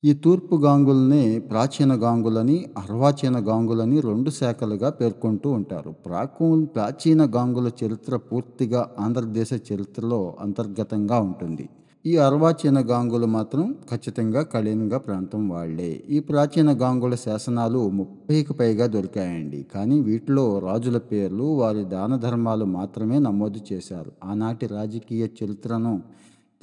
ఈ 0.05 0.13
తూర్పు 0.13 0.55
గాంగుల్ని 0.55 1.39
ప్రాచీన 1.39 1.93
గాంగులని 1.93 2.65
అర్వాచీన 2.77 3.37
గాంగులని 3.47 3.99
రెండు 3.99 4.29
శాఖలుగా 4.29 4.89
పేర్కొంటూ 4.89 5.49
ఉంటారు. 5.49 5.91
ప్రాకు 6.05 6.65
ప్రాచీన 6.65 7.25
గాంగుల 7.35 7.69
చరిత్ర 7.83 8.15
పూర్తిగా 8.15 8.81
ఆంధ్రదేశ 8.99 9.49
చరిత్రలో 9.53 10.35
అంతర్గతంగా 10.41 11.19
ఉంటుంది. 11.19 11.69
ఈ 12.05 12.17
అర్వాచీన 12.17 12.79
గాంగులు 12.89 13.25
మాత్రం 13.25 13.75
ఖచ్చితంగా 13.91 14.41
కళింగ 14.41 14.97
ప్రాంతం 14.97 15.49
వాళ్ళే. 15.49 16.03
ఈ 16.09 16.19
ప్రాచీన 16.19 16.81
గాంగుల 16.81 17.15
శాసనాలు 17.15 17.89
ముప్పైకి 17.89 18.53
పైగా 18.53 18.87
దొరికాయండి. 18.87 19.65
కానీ 19.75 20.01
వీటిలో 20.01 20.59
రాజుల 20.59 20.97
పేర్లు 20.97 21.43
వారి 21.43 21.83
దాన 21.85 22.15
ధర్మాలు 22.15 22.65
మాత్రమే 22.65 23.19
నమోదు 23.19 23.61
చేశారు. 23.73 24.11
ఆనాటి 24.25 24.67
రాజకీయ 24.67 25.27
చరిత్రను 25.43 26.01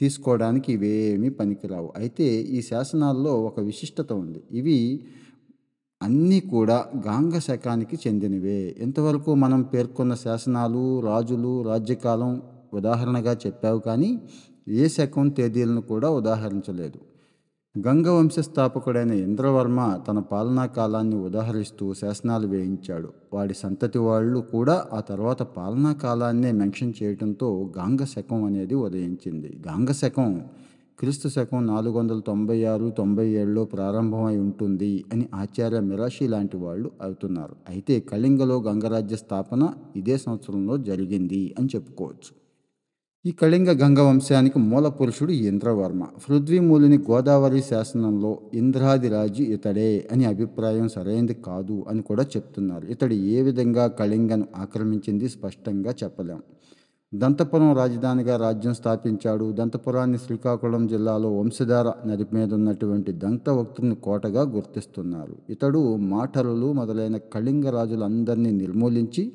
తీసుకోవడానికి 0.03 0.69
ఇవేమీ 0.73 1.29
పనికిరావు. 1.41 1.89
అయితే 1.97 2.27
ఈ 2.57 2.61
శాసనాల్లో 2.63 3.33
ఒక 3.49 3.61
విశిష్టత 3.61 4.11
ఉంది. 4.23 4.41
ఇవి 4.53 4.79
అన్నీ 6.01 6.39
కూడా 6.55 6.77
గాంగ 7.07 7.35
శకానికి 7.39 7.97
చెందినవే. 8.05 8.61
ఇంతవరకు 8.85 9.31
మనం 9.35 9.61
పేర్కొన్న 9.73 10.15
శాసనాలు 10.25 10.85
రాజులు 11.01 11.53
రాజ్యకాలం 11.63 12.33
ఉదాహరణగా 12.75 13.35
చెప్పావు 13.45 13.81
కానీ 13.89 14.11
ఏ 14.81 14.85
శకం 14.89 15.27
తేదీలను 15.39 15.83
కూడా 15.93 16.09
ఉదాహరించలేదు. 16.21 16.99
గంగ 17.75 18.09
వంశస్థాపకుడైన 18.09 19.13
ఇంద్రవర్మ 19.13 19.99
తన 20.09 20.19
పాలనా 20.19 20.67
కాలాన్ని 20.67 21.17
ఉదాహరిస్తూ 21.17 21.95
శాసనాలు 21.95 22.47
వేయించాడు. 22.47 23.09
వాడి 23.35 23.55
సంతతి 23.55 23.99
వాళ్ళు 23.99 24.41
కూడా 24.41 24.87
ఆ 24.93 25.01
తర్వాత 25.01 25.43
పాలనా 25.43 25.93
కాలాన్నే 25.93 26.53
మెన్షన్ 26.53 26.93
చేయడంతో 27.03 27.73
గాంగ 27.79 28.05
శకం 28.05 28.45
అనేది 28.45 28.75
ఉదయించింది. 28.75 29.61
గాంగ 29.69 29.93
శకం 29.93 30.29
క్రీస్తు 30.99 31.29
శకం 31.29 31.67
నాలుగు 31.67 31.95
వందల 31.99 32.21
తొంభై 32.21 32.65
ఆరు 32.65 32.91
తొంభై 32.91 33.27
ఏడులో 33.29 33.65
ప్రారంభమై 33.65 34.37
ఉంటుంది 34.37 35.05
అని 35.13 35.29
ఆచార్య 35.35 35.81
మిరాషి 35.81 36.29
లాంటి 36.29 36.57
వాళ్ళు 36.57 36.91
అవుతున్నారు. 37.03 37.57
అయితే 37.69 38.01
కళింగలో 38.01 38.61
గంగరాజ్య 38.61 39.17
స్థాపన 39.17 39.73
ఇదే 39.97 40.19
సంవత్సరంలో 40.19 40.77
జరిగింది 40.77 41.55
అని 41.59 41.69
చెప్పుకోవచ్చు. 41.75 42.42
ఈ 43.27 43.31
కళింగ 43.31 43.69
గంగ 43.69 44.01
వంశానికి 44.01 44.59
మూల 44.59 44.89
పురుషుడు 44.89 45.33
ఇంద్రవర్మ. 45.33 46.05
పృథ్వీమూలిని 46.05 46.99
గోదావరి 46.99 47.63
శాసనంలో 47.63 48.39
ఇంద్రాదిరాజు 48.55 49.43
ఇతడే 49.43 50.09
అని 50.13 50.25
అభిప్రాయం 50.25 50.89
సరైనది 50.89 51.35
కాదు 51.35 51.85
అని 51.89 52.03
కూడా 52.03 52.23
చెప్తున్నారు. 52.23 52.87
ఇతడు 52.87 53.15
ఏ 53.15 53.43
విధంగా 53.43 53.87
కళింగను 53.87 54.47
ఆక్రమించింది 54.57 55.29
స్పష్టంగా 55.29 55.95
చెప్పలేం. 56.05 56.43
దంతపురం 57.15 57.77
రాజధానిగా 57.77 58.37
రాజ్యం 58.37 58.75
స్థాపించాడు. 58.75 59.53
దంతపురాన్ని 59.53 60.19
శ్రీకాకుళం 60.19 60.87
జిల్లాలో 60.87 61.39
వంశధార 61.39 61.93
నది 62.07 62.27
మీద 62.33 62.55
ఉన్నటువంటి 62.55 63.13
దంతవక్తుని 63.13 63.95
కోటగా 63.95 64.43
గుర్తిస్తున్నారు. 64.43 65.37
ఇతడు 65.51 65.97
మాటరులు 65.97 66.73
మొదలైన 66.73 67.17
కళింగ 67.17 67.71
రాజులందరినీ 67.71 68.51
నిర్మూలించి 68.51 69.33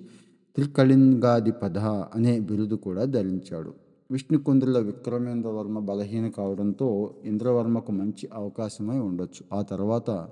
త్రికళింగాధిపద 0.57 1.77
అనే 2.15 2.39
బిరుదు 2.39 2.75
కూడా 2.75 3.05
ధరించాడు. 3.05 3.71
విష్ణుకుంద్రుల 4.09 4.79
విక్రమేంద్రవర్మ 4.79 5.79
బలహీన 5.79 6.29
కావడంతో 6.29 6.87
ఇంద్రవర్మకు 7.25 7.91
మంచి 7.91 8.29
అవకాశమై 8.33 8.99
ఉండొచ్చు. 8.99 9.41
ఆ 9.53 9.61
తర్వాత 9.61 10.27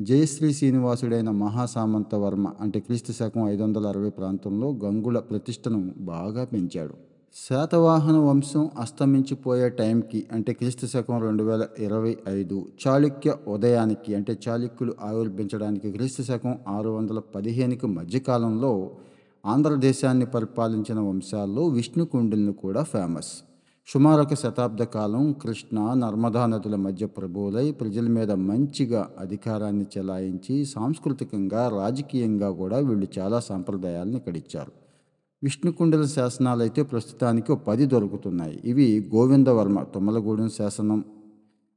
జయశ్రీ 0.00 0.52
శ్రీనివాసుడైన 0.52 1.30
మహాసామంతవర్మ 1.30 2.52
అంటే 2.60 2.80
క్రీస్తు 2.80 3.12
శకం 3.12 3.48
ఐదు 3.48 3.62
వందల 3.62 3.86
అరవై 3.86 4.10
ప్రాంతంలో 4.10 4.70
గంగుల 4.84 5.18
ప్రతిష్టను 5.18 5.80
బాగా 5.98 6.44
పెంచాడు. 6.44 6.94
శాతవాహన 7.36 8.16
వంశం 8.18 8.70
అస్తమించిపోయే 8.78 9.68
టైంకి 9.68 10.26
అంటే 10.32 10.52
క్రీస్తు 10.52 10.86
శకం 10.86 11.18
రెండు 11.22 11.42
వేల 11.42 11.66
ఇరవై 11.78 12.16
ఐదు 12.28 12.66
చాళుక్య 12.86 13.34
ఉదయానికి 13.48 14.14
అంటే 14.14 14.38
చాళుక్యులు 14.48 14.94
ఆవిర్భించడానికి 15.02 15.90
క్రీస్తు 15.92 16.22
శకం 16.22 16.58
ఆరు 16.68 16.88
వందల 16.88 17.18
పదిహేనుకి 17.34 17.86
మధ్యకాలంలో 17.86 18.72
ఆంధ్రదేశాన్ని 19.46 20.26
పరిపాలించిన 20.26 21.00
వంశాల్లో 21.00 21.66
విష్ణుకుండిల్ని 21.66 22.52
కూడా 22.52 22.82
ఫేమస్ 22.82 23.42
సుమారు 23.88 24.22
ఒక 24.22 24.34
శతాబ్ద 24.34 24.82
కాలం 24.82 25.32
కృష్ణ 25.32 25.94
నర్మదా 25.94 26.46
నదుల 26.46 26.76
మధ్య 26.76 27.06
ప్రభువులై 27.06 27.70
ప్రజల 27.70 28.06
మీద 28.08 28.32
మంచిగా 28.32 29.08
అధికారాన్ని 29.18 29.86
చెలాయించి 29.98 30.64
సాంస్కృతికంగా 30.64 31.68
రాజకీయంగా 31.68 32.50
కూడా 32.50 32.78
వీళ్ళు 32.78 33.08
చాలా 33.18 33.40
సాంప్రదాయాలను 33.40 34.16
ఇక్కడ 34.16 34.66
విష్ణుకుండల 35.42 36.04
శాసనాలు 36.06 36.62
అయితే 36.62 36.82
ప్రస్తుతానికి 36.82 37.54
పది 37.54 37.86
దొరుకుతున్నాయి. 37.86 38.60
ఇవి 38.64 39.08
గోవిందవర్మ 39.14 39.82
తుమ్మలగూడెం 39.82 40.48
శాసనం 40.48 41.04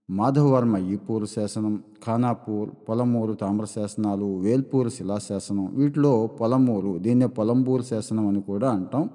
మాధవవర్మ 0.10 0.78
ఈపూరు 0.78 1.26
శాసనం 1.26 1.84
ఖానాపూర్ 2.06 2.70
పొలమూరు 2.90 3.34
తామ్ర 3.34 3.66
శాసనాలు 3.66 4.38
వేల్పూరు 4.40 4.90
శిలాశాసనం 4.90 5.66
వీటిలో 5.76 6.28
పొలమూరు 6.28 6.98
దీన్నే 6.98 7.28
పొలంబూరు 7.28 7.84
శాసనం 7.84 8.28
అని 8.28 8.42
కూడా 8.42 8.70
అంటాం. 8.72 9.10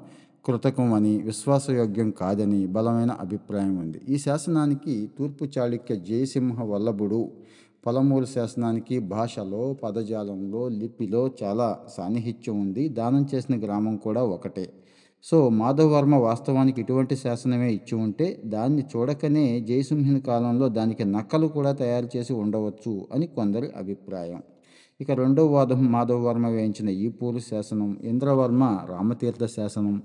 కృతకం 0.46 0.92
అని 0.92 1.22
విశ్వాసయోగ్యం 1.22 2.10
కాదని 2.10 2.66
బలమైన 2.66 3.10
అభిప్రాయం 3.10 3.78
ఉంది. 3.78 4.00
ఈ 4.08 4.18
శాసనానికి 4.18 5.10
తూర్పు 5.18 5.48
చాళుక్య 5.58 5.96
జయసింహ 5.96 6.62
వల్లభుడు 6.62 7.30
పొలమూరు 7.86 8.24
శాసనానికి 8.24 8.98
భాషలో 8.98 9.72
పదజాలంలో 9.82 10.68
లిపిలో 10.68 11.30
చాలా 11.42 11.78
సాన్నిహిత్యం 11.96 12.60
ఉంది. 12.60 12.88
దానం 12.88 13.28
చేసిన 13.34 13.64
గ్రామం 13.64 13.96
కూడా 13.96 14.22
ఒకటే. 14.22 14.68
సో 15.24 15.48
మాధవవర్మ 15.48 16.14
వాస్తవానికి 16.14 16.80
ఇటువంటి 16.80 17.16
శాసనమే 17.16 17.68
ఇచ్చి 17.72 17.94
ఉంటే 17.94 18.26
దాన్ని 18.44 18.82
చూడకనే 18.82 19.44
జయసింహుని 19.60 20.20
కాలంలో 20.20 20.68
దానికి 20.68 21.04
నక్కలు 21.04 21.46
కూడా 21.46 21.72
తయారు 21.72 22.08
చేసి 22.16 22.32
ఉండవచ్చు 22.32 23.06
అని 23.14 23.26
కొందరి 23.26 23.70
అభిప్రాయం. 23.76 24.42
ఇక 25.00 25.10
రెండవ 25.10 25.46
వాదం 25.46 25.92
మాధవవర్మ 25.92 26.46
వేయించిన 26.48 26.88
ఈపూరు 26.88 27.38
శాసనం 27.38 27.98
ఇంద్రవర్మ 28.02 28.64
రామతీర్థ 28.90 29.44
శాసనం 29.44 30.02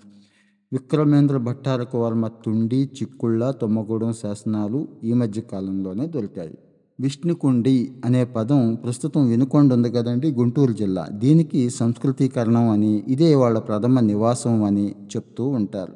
విక్రమేంద్ర 0.71 1.37
భట్టారక 1.37 1.95
వర్మ 1.95 2.27
తుండి 2.27 2.81
చిక్కుళ్ళ 2.97 3.51
తొమ్మగూడెం 3.51 4.13
శాసనాలు 4.13 4.87
ఈ 5.03 5.13
మధ్య 5.13 5.41
కాలంలోనే 5.41 6.05
దొరికాయి. 6.05 6.57
విష్ణుకుండి 7.03 7.77
అనే 8.05 8.21
పదం 8.35 8.61
ప్రస్తుతం 8.83 9.21
వినుకొండ 9.31 9.73
ఉంది 9.77 9.89
కదండి 9.97 10.27
గుంటూరు 10.39 10.73
జిల్లా. 10.81 11.03
దీనికి 11.23 11.61
సంస్కృతీకరణం 11.79 12.65
అని 12.75 12.93
ఇదే 13.13 13.29
వాళ్ళ 13.41 13.57
ప్రథమ 13.69 13.99
నివాసం 14.11 14.55
అని 14.69 14.85
చెప్తూ 15.13 15.45
ఉంటారు. 15.59 15.93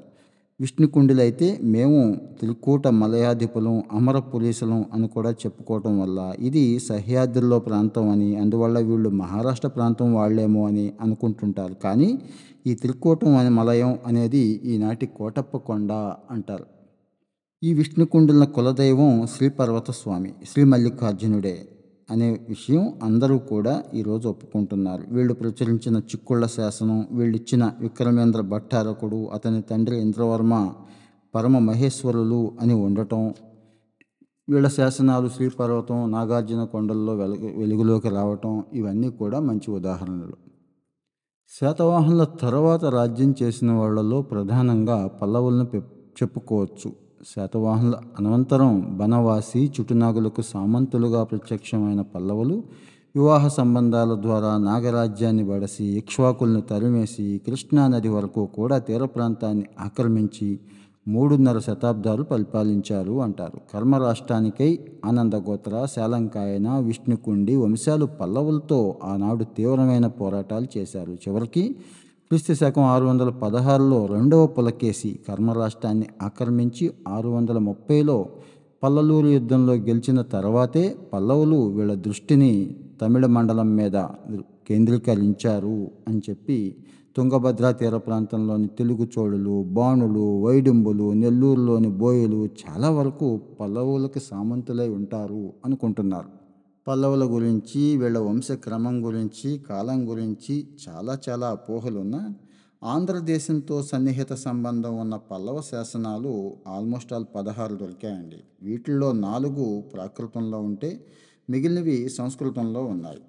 విష్ణుకుండిలు 0.59 1.21
అయితే 1.25 1.47
మేము 1.75 1.99
త్రికూట 2.39 2.87
మలయాధిపులం 3.01 3.75
అమర 3.97 4.17
పోలీసులం 4.33 4.81
అని 4.95 5.07
కూడా 5.15 5.31
చెప్పుకోవటం 5.41 5.93
వల్ల 6.01 6.19
ఇది 6.39 6.63
సహ్యాద్రిలో 6.89 7.57
ప్రాంతం 7.67 8.05
అని 8.13 8.29
అందువల్ల 8.43 8.77
వీళ్ళు 8.89 9.09
మహారాష్ట్ర 9.21 9.71
ప్రాంతం 9.77 10.09
వాళ్ళేమో 10.19 10.61
అని 10.69 10.85
అనుకుంటుంటారు. 11.05 11.75
కానీ 11.85 12.09
ఈ 12.67 12.73
త్రికూటం 12.83 13.33
అనే 13.39 13.49
మలయం 13.59 13.93
అనేది 14.11 14.43
ఈనాటి 14.73 15.05
కోటప్ప 15.17 15.57
కొండ 15.69 15.91
అంటారు. 16.35 16.65
ఈ 17.63 17.73
విష్ణుకుండుల 17.73 18.43
కులదైవం 18.43 19.27
శ్రీపర్వత 19.27 19.91
స్వామి 19.91 20.33
శ్రీ 20.49 20.63
మల్లికార్జునుడే 20.63 21.67
అనే 22.09 22.39
విషయం 22.49 22.93
అందరూ 23.03 23.37
కూడా 23.37 23.83
ఈరోజు 23.93 24.27
ఒప్పుకుంటున్నారు. 24.27 25.03
వీళ్ళు 25.09 25.33
ప్రచురించిన 25.33 25.97
చిక్కుళ్ళ 25.97 26.45
శాసనం 26.45 27.07
వీళ్ళిచ్చిన 27.11 27.71
విక్రమేంద్ర 27.79 28.41
భట్టారకుడు 28.41 29.29
అతని 29.33 29.61
తండ్రి 29.61 29.99
ఇంద్రవర్మ 30.01 30.73
పరమ 31.35 31.59
మహేశ్వరులు 31.59 32.51
అని 32.61 32.73
ఉండటం 32.73 33.33
వీళ్ళ 34.49 34.67
శాసనాలు 34.67 35.29
శ్రీపర్వతం 35.29 36.11
నాగార్జున 36.11 36.63
కొండల్లో 36.63 37.15
వెలుగు 37.15 37.47
వెలుగులోకి 37.59 38.09
రావటం 38.09 38.63
ఇవన్నీ 38.73 39.09
కూడా 39.09 39.39
మంచి 39.39 39.71
ఉదాహరణలు. 39.71 40.37
శాతవాహనుల 41.51 42.23
తర్వాత 42.23 42.85
రాజ్యం 42.85 43.35
చేసిన 43.43 43.71
వాళ్ళలో 43.71 44.21
ప్రధానంగా 44.21 45.07
పల్లవులను 45.07 45.65
చెప్పుకోవచ్చు. 46.21 47.02
శాతవాహనుల 47.23 47.95
అనంతరం 48.19 48.97
బనవాసి 48.97 49.71
చుటునాగులకు 49.75 50.41
సామంతులుగా 50.41 51.23
ప్రత్యక్షమైన 51.23 52.01
పల్లవులు 52.01 52.63
వివాహ 53.15 53.47
సంబంధాల 53.47 54.13
ద్వారా 54.21 54.57
నాగరాజ్యాన్ని 54.57 55.43
బడసి 55.43 55.85
ఇక్ష్వాకుల్ని 55.85 56.61
తరిమేసి 56.61 57.41
కృష్ణానది 57.47 58.09
వరకు 58.09 58.45
కూడా 58.45 58.77
తీర 58.77 59.05
ప్రాంతాన్ని 59.05 59.65
ఆక్రమించి 59.79 60.59
మూడున్నర 61.07 61.59
శతాబ్దాలు 61.59 62.23
పరిపాలించారు 62.23 63.21
అంటారు. 63.21 63.57
కర్మ 63.73 63.95
రాష్ట్రానికై 63.97 64.79
ఆనందగోత్ర 65.05 65.85
శాలంకాయన 65.95 66.77
విష్ణుకుండి 66.77 67.55
వంశాలు 67.55 68.05
పల్లవులతో 68.05 68.99
ఆనాడు 69.03 69.43
తీవ్రమైన 69.43 70.07
పోరాటాలు 70.07 70.67
చేశారు. 70.77 71.11
చివరికి 71.13 71.75
క్రీస్తు 72.33 72.53
శకం 72.53 72.83
ఆరు 72.83 73.05
వందల 73.05 73.29
పదహారులో 73.29 74.05
రెండవ 74.05 74.43
పులకేసి 74.45 75.19
కర్మ 75.27 75.51
రాష్ట్రాన్ని 75.51 76.07
ఆక్రమించి 76.21 76.85
ఆరు 77.07 77.29
వందల 77.29 77.57
ముప్పైలో 77.57 78.15
పల్లలూరు 78.83 79.27
యుద్ధంలో 79.27 79.73
గెలిచిన 79.73 80.21
తర్వాతే 80.21 80.83
పల్లవులు 81.13 81.59
వీళ్ళ 81.67 81.93
దృష్టిని 81.93 82.49
తమిళ 83.01 83.25
మండలం 83.25 83.75
మీద 83.75 83.97
కేంద్రీకరించారు 84.69 85.77
అని 86.07 86.21
చెప్పి 86.29 86.59
తుంగభద్ర 87.17 87.71
తీర 87.71 87.97
ప్రాంతంలోని 87.97 88.67
తెలుగు 88.67 89.07
చోళులు 89.17 89.57
బాణులు 89.63 90.27
వైడింబులు 90.45 91.13
నెల్లూరులోని 91.13 91.91
బోయలు 91.97 92.49
చాలా 92.63 92.89
వరకు 92.89 93.29
పల్లవులకు 93.59 94.19
సామంతులై 94.19 94.89
ఉంటారు 94.89 95.53
అనుకుంటున్నారు. 95.65 96.31
పల్లవుల 96.87 97.23
గురించి 97.23 97.97
వీళ్ళ 97.97 98.17
వంశక్రమం 98.17 99.05
గురించి 99.05 99.57
కాలం 99.57 100.09
గురించి 100.09 100.67
చాలా 100.83 101.19
చాలా 101.29 101.47
అపోహలున్న 101.47 102.33
ఆంధ్రదేశంతో 102.83 103.83
సన్నిహిత 103.83 104.33
సంబంధం 104.33 104.99
ఉన్న 104.99 105.15
పల్లవ 105.15 105.61
శాసనాలు 105.61 106.53
ఆల్మోస్ట్ 106.67 107.13
ఆల్ 107.13 107.25
పదహారు 107.35 107.75
దొరికాయండి. 107.75 108.39
వీటిల్లో 108.63 109.11
నాలుగు 109.11 109.81
ప్రాకృతంలో 109.93 110.59
ఉంటే 110.61 111.05
మిగిలినవి 111.49 112.09
సంస్కృతంలో 112.09 112.83
ఉన్నాయి. 112.83 113.21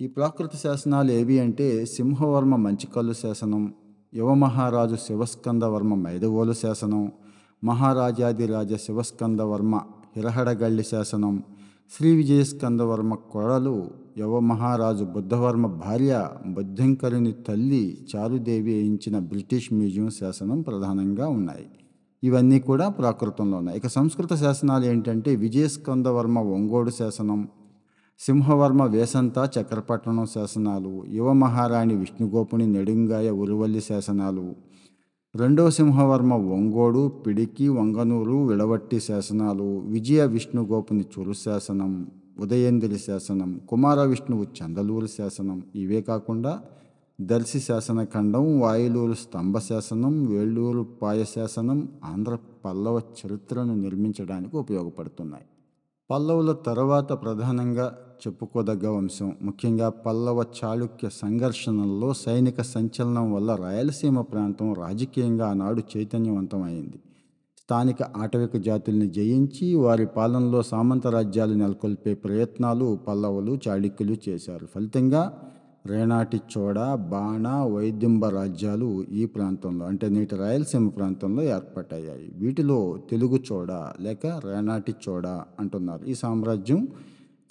ఈ 0.00 0.06
ప్రాకృత 0.06 0.56
శాసనాలు 0.56 1.12
ఏవి 1.12 1.40
అంటే 1.40 1.86
సింహవర్మ 1.86 2.56
మంచికల్లు 2.56 3.12
శాసనం 3.12 3.74
యువమహారాజు 4.14 4.96
శివస్కందవర్మ 4.96 5.94
మైదవోలు 5.94 6.52
శాసనం 6.52 7.12
మహారాజాదిరాజ 7.64 8.74
శివస్కందవర్మ 8.74 9.76
హిరహడగళ్ళి 10.16 10.82
శాసనం 10.82 11.34
శ్రీ 11.90 12.16
విజయస్కందవర్మ 12.16 13.14
కొడలు 13.14 13.90
యవమహారాజు 14.18 15.04
బుద్ధవర్మ 15.04 15.66
భార్య 15.66 16.30
బుద్ధంకరుని 16.46 17.32
తల్లి 17.32 18.06
చారుదేవి 18.10 18.72
వేయించిన 18.72 19.18
బ్రిటిష్ 19.18 19.68
మ్యూజియం 19.72 20.10
శాసనం 20.10 20.62
ప్రధానంగా 20.62 21.28
ఉన్నాయి. 21.28 21.66
ఇవన్నీ 22.22 22.58
కూడా 22.60 22.88
ప్రాకృతంలో 22.88 23.56
ఉన్నాయి. 23.58 23.78
ఇక 23.78 23.86
సంస్కృత 23.86 24.34
శాసనాలు 24.34 24.84
ఏంటంటే 24.84 25.36
విజయస్కందవర్మ 25.36 26.38
ఒంగోడు 26.38 26.90
శాసనం 26.90 27.48
సింహవర్మ 28.20 28.84
వేసంత 28.86 29.50
చక్రపట్టణం 29.58 30.26
శాసనాలు 30.26 31.04
యువ 31.08 31.32
మహారాణి 31.32 31.96
విష్ణుగోపుని 31.96 32.66
నెడుంగాయ 32.66 33.30
ఉరువల్లి 33.30 33.80
శాసనాలు 33.80 34.46
రెండవ 35.40 35.70
సింహవర్మ 35.70 36.32
ఒంగోడు 36.32 37.08
పిడికి 37.08 37.68
వంగనూరు 37.68 38.36
విడవట్టి 38.46 39.00
శాసనాలు 39.00 39.66
విజయ 39.86 40.26
విష్ణుగోపుని 40.26 41.04
చురు 41.12 41.32
శాసనం 41.32 41.92
ఉదయేంద్రి 42.40 42.98
శాసనం 42.98 43.50
కుమార 43.68 43.98
విష్ణువు 44.02 44.46
చందలూరు 44.58 45.06
శాసనం 45.06 45.58
ఇవే 45.74 46.00
కాకుండా 46.00 46.52
దర్శి 47.20 47.60
శాసనఖండం 47.60 48.60
వాయులూరు 48.60 49.14
స్తంభ 49.14 49.58
శాసనం 49.58 50.14
వేళ్ళూరు 50.26 50.82
పాయ 51.02 51.24
శాసనం 51.24 51.88
ఆంధ్ర 52.04 52.38
పల్లవ 52.64 53.00
చరిత్రను 53.18 53.74
నిర్మించడానికి 53.76 54.56
ఉపయోగపడుతున్నాయి. 54.56 55.46
పల్లవుల 56.10 56.52
తర్వాత 56.52 57.12
ప్రధానంగా 57.12 57.98
చెప్పుకోదగ్గ 58.26 58.88
వంశం. 58.88 59.36
ముఖ్యంగా 59.42 59.88
పల్లవ 59.88 60.44
చాళుక్య 60.64 61.08
సంఘర్షణల్లో 61.08 62.14
సైనిక 62.14 62.62
సంచలనం 62.62 63.34
వల్ల 63.34 63.54
రాయలసీమ 63.54 64.20
ప్రాంతం 64.20 64.72
రాజకీయంగా 64.72 65.48
ఆనాడు 65.48 65.82
చైతన్యవంతమైంది. 65.96 67.00
స్థానిక 67.58 68.02
ఆటవిక 68.02 68.56
జాతుల్ని 68.56 69.10
జయించి 69.10 69.74
వారి 69.74 70.06
పాలనలో 70.06 70.62
సామంత 70.62 71.06
రాజ్యాలు 71.06 71.54
నెలకొల్పే 71.54 72.14
ప్రయత్నాలు 72.14 72.98
పల్లవులు 73.08 73.58
చాళుక్యులు 73.68 74.16
చేశారు. 74.28 74.66
ఫలితంగా 74.66 75.38
రేనాటిచోడ 75.86 76.78
బాణ 77.10 77.48
వైద్యంబ 77.48 78.26
రాజ్యాలు 78.26 79.04
ఈ 79.12 79.24
ప్రాంతంలో 79.26 79.86
అంటే 79.86 80.08
నేటి 80.08 80.36
రాయలసీమ 80.36 80.88
ప్రాంతంలో 80.88 81.42
ఏర్పాటయ్యాయి 81.42 82.32
వీటిలో 82.36 82.98
తెలుగు 83.10 83.38
చోడ 83.48 83.72
లేక 84.00 84.26
రేనాటి 84.26 84.94
చోడ 85.08 85.26
అంటున్నారు. 85.60 86.04
ఈ 86.04 86.14
సామ్రాజ్యం 86.14 86.88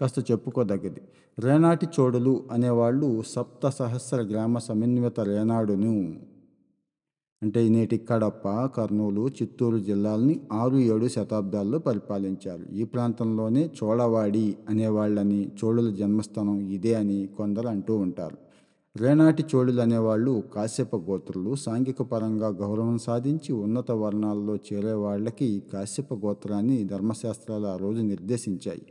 కాస్త 0.02 0.32
చెప్పుకోదగ్గది. 0.32 1.02
రేనాటి 1.40 1.88
చోడులు 2.00 2.44
అనేవాళ్ళు 2.52 3.24
సప్త 3.28 3.70
సహస్ర 3.70 4.22
గ్రామ 4.22 4.58
సమన్విత 4.58 5.20
రేనాడును 5.20 5.96
అంటే 7.44 7.70
నేటి 7.70 7.98
కడప 7.98 8.66
కర్నూలు 8.78 9.28
చిత్తూరు 9.28 9.80
జిల్లాలని 9.80 10.40
ఆరు 10.54 10.78
ఏడు 10.78 11.08
శతాబ్దాల్లో 11.08 11.80
పరిపాలించారు. 11.80 12.74
ఈ 12.74 12.84
ప్రాంతంలోనే 12.84 13.70
చోళవాడి 13.84 14.58
అనేవాళ్ళని 14.70 15.52
చోళుల 15.64 15.90
జన్మస్థానం 15.96 16.60
ఇదే 16.60 16.94
అని 16.94 17.30
కొందరు 17.38 17.68
అంటూ 17.68 17.96
ఉంటారు. 17.96 18.38
రేనాటి 18.98 19.46
చోళులు 19.56 19.82
అనేవాళ్ళు 19.82 20.44
కాశ్యప 20.56 20.96
గోత్రులు. 20.96 21.56
సాంఘిక 21.56 22.02
పరంగా 22.02 22.48
గౌరవం 22.48 22.98
సాధించి 22.98 23.54
ఉన్నత 23.54 23.92
వర్ణాల్లో 23.92 24.56
చేరే 24.56 24.94
వాళ్ళకి 24.94 25.64
కాశ్యప 25.74 26.14
గోత్రాన్ని 26.14 26.84
ధర్మశాస్త్రాలు 26.84 27.68
ఆ 27.68 27.76
రోజు 27.76 28.02
నిర్దేశించాయి. 28.02 28.82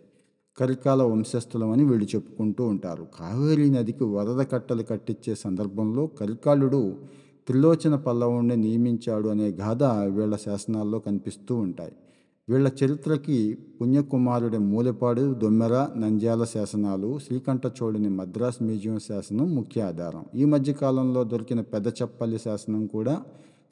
కరికాల 0.59 1.03
వంశస్థులమని 1.03 1.85
వీళ్ళు 1.85 2.05
చెప్పుకుంటూ 2.05 2.65
ఉంటారు. 2.65 3.07
కావేరీ 3.21 3.71
నదికి 3.71 4.05
వరద 4.05 4.47
కట్టలు 4.53 4.83
కట్టించే 4.83 5.35
సందర్భంలో 5.35 6.07
కరికాలుడు 6.07 6.95
త్రిలోచన 7.47 7.95
పల్లవుణ్ణి 7.95 8.57
నియమించాడు 8.57 9.29
అనే 9.29 9.49
గాథ 9.49 9.83
వీళ్ళ 10.17 10.37
శాసనాల్లో 10.37 10.99
కనిపిస్తూ 10.99 11.55
ఉంటాయి. 11.57 11.93
వీళ్ళ 12.49 12.71
చరిత్రకి 12.85 13.59
పుణ్యకుమారుడి 13.81 14.59
మూలపాడు 14.59 15.35
దొమ్మెర 15.35 15.89
నంద్యాల 15.97 16.45
శాసనాలు 16.45 17.19
శ్రీకంఠచోడుని 17.19 18.09
మద్రాస్ 18.09 18.63
మ్యూజియం 18.63 18.99
శాసనం 18.99 19.55
ముఖ్య 19.55 19.83
ఆధారం. 19.83 20.25
ఈ 20.35 20.45
మధ్యకాలంలో 20.45 21.25
దొరికిన 21.25 21.61
పెద్ద 21.61 21.89
చప్పల్లి 21.89 22.39
శాసనం 22.39 22.87
కూడా 22.87 23.23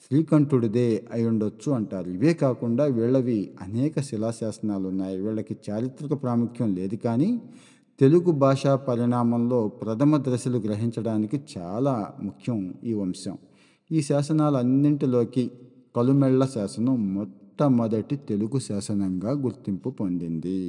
శ్రీకంఠుడిదే 0.05 1.05
అయి 1.13 1.27
ఉండొచ్చు 1.27 1.73
అంటారు. 1.73 2.11
ఇవే 2.11 2.35
కాకుండా 2.35 2.85
వీళ్ళవి 2.85 3.51
అనేక 3.63 4.01
శిలాశాసనాలు 4.01 4.89
ఉన్నాయి. 4.89 5.21
వీళ్ళకి 5.21 5.57
చారిత్రక 5.71 6.23
ప్రాముఖ్యం 6.23 6.75
లేదు 6.75 6.97
కానీ 6.97 7.41
తెలుగు 8.01 8.31
భాషా 8.31 8.77
పరిణామంలో 8.77 9.69
ప్రథమ 9.69 10.17
దశలు 10.17 10.59
గ్రహించడానికి 10.59 11.41
చాలా 11.59 12.15
ముఖ్యం 12.23 12.75
ఈ 12.85 12.95
వంశం. 12.95 13.39
ఈ 13.91 14.01
శాసనాలన్నింటిలోకి 14.03 15.43
కలుమెళ్ళ 15.97 16.45
శాసనం 16.45 17.15
మొట్టమొదటి 17.15 18.17
తెలుగు 18.29 18.59
శాసనంగా 18.59 19.31
గుర్తింపు 19.31 19.91
పొందింది. 19.91 20.61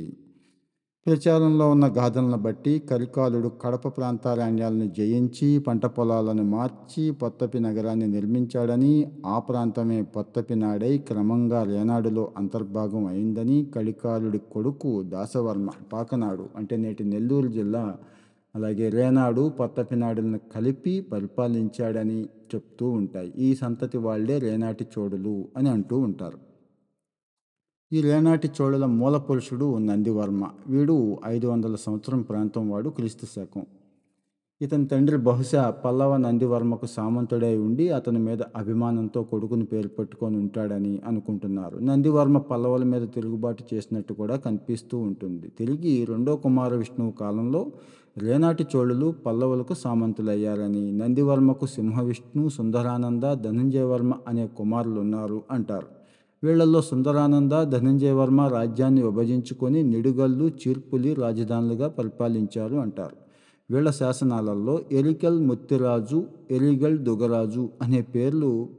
ప్రచారంలో 1.06 1.66
ఉన్న 1.70 1.86
గాథలను 1.98 2.38
బట్టి 2.38 2.74
కరికాలుడు 2.90 3.50
కడప 3.64 3.88
ప్రాంతారాణ్యాలను 3.98 4.88
జయించి 4.88 5.60
పంట 5.60 5.86
పొలాలను 5.86 6.44
మార్చి 6.44 7.12
పొత్తపి 7.12 7.60
నగరాన్ని 7.60 8.08
నిర్మించాడని 8.08 8.94
ఆ 9.26 9.38
ప్రాంతమే 9.40 10.02
పొత్తపినాడై 10.16 10.98
క్రమంగా 10.98 11.64
రేనాడులో 11.64 12.26
అంతర్భాగం 12.38 13.06
అయిందని 13.06 13.66
కలికాలుడి 13.76 14.42
కొడుకు 14.52 15.04
దాసవర్మ 15.04 15.70
పాకనాడు 15.94 16.50
అంటే 16.58 16.78
నేటి 16.78 17.04
నెల్లూరు 17.04 17.48
జిల్లా 17.48 17.86
అలాగే 18.56 18.88
రేనాడు 18.90 19.44
పొత్తపినాడులను 19.60 20.40
కలిపి 20.56 20.96
పరిపాలించాడని 21.12 22.20
చెప్తూ 22.56 22.90
ఉంటాయి. 22.90 23.34
ఈ 23.38 23.56
సంతతి 23.56 23.98
వాళ్ళే 23.98 24.40
రేనాటి 24.40 24.88
చోడులు 25.00 25.48
అని 25.58 25.70
అంటూ 25.70 25.98
ఉంటారు. 25.98 26.38
ఈ 27.94 28.02
రేనాటి 28.02 28.52
చోళుల 28.62 28.86
మూల 28.86 29.18
పురుషుడు 29.18 29.78
నందివర్మ. 29.78 30.50
వీడు 30.68 31.18
ఐదు 31.26 31.48
వందల 31.48 31.76
సంవత్సరం 31.76 32.22
ప్రాంతం 32.22 32.70
వాడు 32.72 32.90
క్రీస్తు 32.90 33.26
శకం. 33.26 33.66
ఇతని 34.62 34.88
తండ్రి 34.88 35.18
బహుశా 35.18 35.70
పల్లవ 35.70 36.18
నందివర్మకు 36.18 36.86
సామంతుడై 36.86 37.58
ఉండి 37.58 37.90
అతని 37.90 38.20
మీద 38.20 38.42
అభిమానంతో 38.56 39.24
కొడుకుని 39.24 39.66
పేరు 39.66 39.88
పెట్టుకొని 39.88 40.38
ఉంటాడని 40.38 41.02
అనుకుంటున్నారు. 41.06 41.78
నందివర్మ 41.78 42.38
పల్లవుల 42.38 42.84
మీద 42.84 43.08
తిరుగుబాటు 43.08 43.64
చేసినట్టు 43.74 44.14
కూడా 44.14 44.36
కనిపిస్తూ 44.36 44.98
ఉంటుంది. 44.98 45.48
తిరిగి 45.48 46.06
రెండో 46.06 46.36
కుమార 46.36 46.76
విష్ణువు 46.76 47.12
కాలంలో 47.12 47.72
రేనాటి 48.18 48.66
చోళులు 48.76 49.16
పల్లవులకు 49.26 49.74
సామంతులయ్యారని 49.74 50.92
నందివర్మకు 50.92 51.66
సింహవిష్ణు 51.66 52.50
సుందరానంద 52.50 53.24
ధనంజయవర్మ 53.24 54.14
అనే 54.28 54.48
కుమారులు 54.48 55.00
ఉన్నారు 55.00 55.42
అంటారు. 55.52 55.88
వీళ్ళలో 56.44 56.82
సుందరానంద 56.82 57.52
ధనంజయవర్మ 57.52 58.48
రాజ్యాన్ని 58.48 59.04
విభజించుకొని 59.04 59.84
నిడుగల్లు 59.84 60.52
చీర్పులి 60.62 61.14
రాజధానులుగా 61.14 61.88
పరిపాలించారు 61.88 62.76
అంటారు. 62.76 63.16
వీళ్ళ 63.72 63.90
శాసనాలలో 63.90 64.80
ఎరికల్ 64.92 65.40
ముత్తిరాజు 65.40 66.24
ఎరిగల్ 66.52 66.98
దుగరాజు 67.00 67.70
అనే 67.82 68.02
పేర్లు 68.02 68.70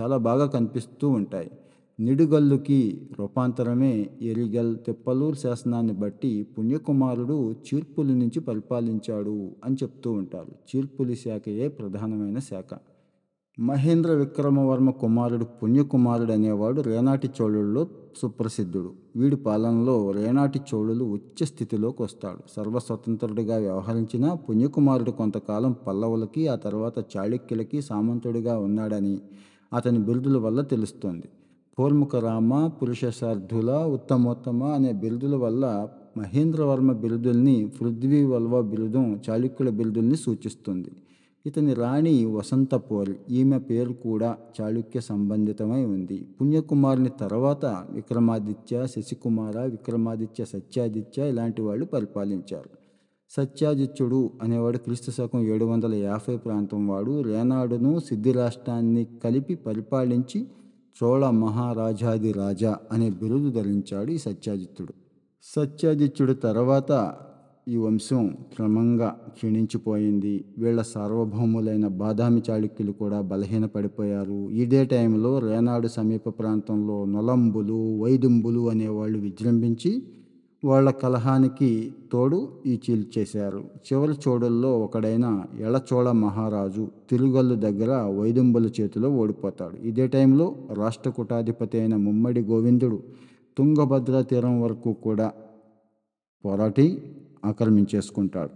చాలా 0.00 0.16
బాగా 0.16 0.46
కనిపిస్తూ 0.46 1.08
ఉంటాయి. 1.08 1.50
నిడుగల్లుకి 2.00 3.10
రూపాంతరమే 3.18 4.10
ఎరిగల్ 4.22 4.76
తెప్పలూరు 4.86 5.34
శాసనాన్ని 5.34 5.92
బట్టి 5.92 6.42
పుణ్యకుమారుడు 6.42 7.54
చీర్పులి 7.66 8.14
నుంచి 8.14 8.40
పరిపాలించాడు 8.40 9.50
అని 9.64 9.76
చెప్తూ 9.82 10.12
ఉంటారు. 10.12 10.76
చీర్పులి 10.76 11.16
శాఖయే 11.16 11.68
ప్రధానమైన 11.68 12.38
శాఖ. 12.38 12.78
మహేంద్ర 13.60 14.10
విక్రమవర్మ 14.10 14.90
కుమారుడు 14.90 15.44
పుణ్యకుమారుడు 15.44 16.32
అనేవాడు 16.32 16.80
రేనాటి 16.80 17.30
చోళుల్లో 17.42 17.86
సుప్రసిద్ధుడు. 18.16 18.92
వీడి 19.16 19.36
పాలనలో 19.36 20.10
రేనాటి 20.10 20.60
చోళులు 20.74 21.04
ఉచ్చ 21.04 21.44
స్థితిలోకి 21.44 22.02
వస్తాడు. 22.02 22.38
సర్వస్వతంత్రుడిగా 22.56 23.56
వ్యవహరించిన 23.56 24.32
పుణ్యకుమారుడు 24.32 25.10
కొంతకాలం 25.10 25.74
పల్లవులకి 25.86 26.48
ఆ 26.48 26.54
తర్వాత 26.54 27.16
చాళుక్యులకి 27.16 27.82
సామంతుడిగా 27.82 28.58
ఉన్నాడని 28.58 29.20
అతని 29.72 29.98
బిరుదుల 29.98 30.36
వల్ల 30.38 30.60
తెలుస్తోంది. 30.60 31.28
పూర్ముఖ 31.78 32.16
రామ 32.16 32.66
పురుషశార్థుల 32.66 33.70
ఉత్తమోత్తమ 33.70 34.64
అనే 34.64 34.92
బిరుదుల 34.92 35.34
వల్ల 35.36 35.88
మహేంద్రవర్మ 36.16 36.92
బిరుదుల్ని 36.92 37.66
పృథ్వీ 37.66 38.24
వల్వ 38.24 38.60
బిరుదం 38.60 39.20
చాళుక్యుల 39.30 39.70
బిరుదుల్ని 39.70 40.16
సూచిస్తుంది. 40.16 40.90
ఇతని 41.46 41.74
రాణి 41.74 42.24
వసంతపోల్ 42.24 43.14
ఈమె 43.30 43.58
పేరు 43.58 43.92
కూడా 43.92 44.36
చాళుక్య 44.60 45.00
సంబంధితమై 45.00 45.84
ఉంది. 45.84 46.28
పుణ్యకుమారుని 46.40 47.10
తర్వాత 47.20 47.66
విక్రమాదిత్య 47.90 48.86
శశికుమార 48.86 49.58
విక్రమాదిత్య 49.58 50.44
సత్యాదిత్య 50.44 51.28
ఇలాంటి 51.28 51.62
వాళ్ళు 51.62 51.84
పరిపాలించారు. 51.84 52.70
సత్యాదిత్యుడు 53.30 54.30
అనేవాడు 54.42 54.78
క్రీస్తు 54.78 55.10
శకం 55.10 55.40
ఏడు 55.46 55.64
వందల 55.64 55.94
యాభై 55.94 56.36
ప్రాంతం 56.36 56.88
వాడు. 56.88 57.22
రేనాడును 57.22 57.98
సిద్ధి 57.98 58.32
రాష్ట్రాన్ని 58.32 59.06
కలిపి 59.24 59.54
పరిపాలించి 59.54 60.46
చోళ 60.98 61.30
మహారాజాది 61.30 62.32
రాజా 62.32 62.76
అనే 62.92 63.10
బిరుదు 63.10 63.50
ధరించాడు 63.50 64.10
ఈ 64.10 64.18
సత్యాదిత్యుడు 64.18 64.92
సత్యాదిత్యుడు 65.44 66.32
తర్వాత 66.32 67.14
ఈ 67.68 67.76
వంశం 67.76 68.36
క్రమంగా 68.54 69.08
క్షీణించిపోయింది. 69.08 70.44
వీళ్ళ 70.58 70.82
సార్వభౌములైన 70.82 71.86
బాదామి 71.86 72.42
చాళుక్యులు 72.50 72.92
కూడా 72.92 73.20
బలహీనపడిపోయారు. 73.20 74.50
ఇదే 74.50 74.84
టైంలో 74.84 75.38
రేనాడు 75.38 75.88
సమీప 75.88 76.28
ప్రాంతంలో 76.28 77.04
నొలంబులు 77.04 77.98
వైదుంబులు 78.02 78.70
అనేవాళ్ళు 78.70 79.18
విజృంభించి 79.18 80.02
వాళ్ళ 80.68 80.90
కలహానికి 80.90 81.94
తోడు 82.12 82.48
ఈ 82.66 82.80
చీల్చేశారు 82.84 83.64
చివరి 83.86 84.14
చోడుల్లో 84.28 84.78
ఒకడైన 84.78 85.44
ఎళచోళ 85.60 86.10
మహారాజు 86.10 86.88
తిరుగల్లు 87.10 87.54
దగ్గర 87.54 87.92
వైదుంబుల 88.18 88.70
చేతిలో 88.80 89.10
ఓడిపోతాడు. 89.10 89.76
ఇదే 89.76 90.06
టైంలో 90.06 90.54
రాష్ట్రకూటాధిపతి 90.72 91.78
అయిన 91.80 91.96
ముమ్మడి 91.96 92.40
గోవిందుడు 92.40 93.02
తుంగభద్ర 93.58 94.20
తీరం 94.20 94.62
వరకు 94.62 94.92
కూడా 94.92 95.32
పోరాటి 96.44 97.02
ఆక్రమించేసుకుంటాడు. 97.44 98.54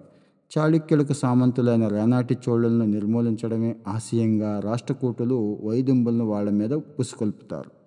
చాళుక్యులకు 0.59 1.13
సామంతులైన 1.13 1.89
రేనాటి 1.89 2.37
చోళులను 2.49 2.87
నిర్మూలించడమే 2.87 3.77
ఆశయంగా 3.89 4.61
రాష్ట్రకూటులు 4.65 5.59
వైదుంబులను 5.65 6.25
వాళ్ళ 6.25 6.51
మీద 6.51 6.71
పుసుకొల్పుతారు 6.71 7.80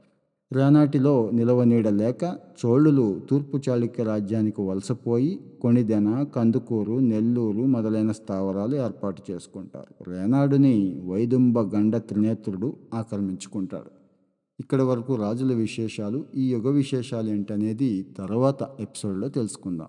రేనాటిలో 0.55 1.29
నిలవనీడ 1.33 1.87
లేక 1.87 2.23
చోళులు 2.65 3.21
తూర్పు 3.29 3.59
చాళుక్య 3.69 4.03
రాజ్యానికి 4.03 4.61
వలసపోయి 4.61 5.39
కొణిదెన 5.61 6.25
కందుకూరు 6.35 6.95
నెల్లూరు 6.99 7.61
మొదలైన 7.75 8.11
స్థావరాలు 8.11 8.75
ఏర్పాటు 8.75 9.21
చేసుకుంటారు. 9.31 10.09
రేనాడుని 10.09 11.01
వైదుంబ 11.05 11.59
గండ 11.59 11.97
త్రినేత్రుడు 11.97 12.73
ఆక్రమించుకుంటాడు. 12.93 13.91
ఇక్కడి 14.59 14.83
వరకు 14.83 15.15
రాజుల 15.15 15.53
విశేషాలు 15.53 16.25
ఈ 16.35 16.51
యుగ 16.53 16.69
విశేషాలు 16.69 17.29
ఏంటనేది 17.29 17.91
తర్వాత 18.17 18.63
ఎపిసోడ్లో 18.79 19.29
తెలుసుకుందాం. 19.29 19.87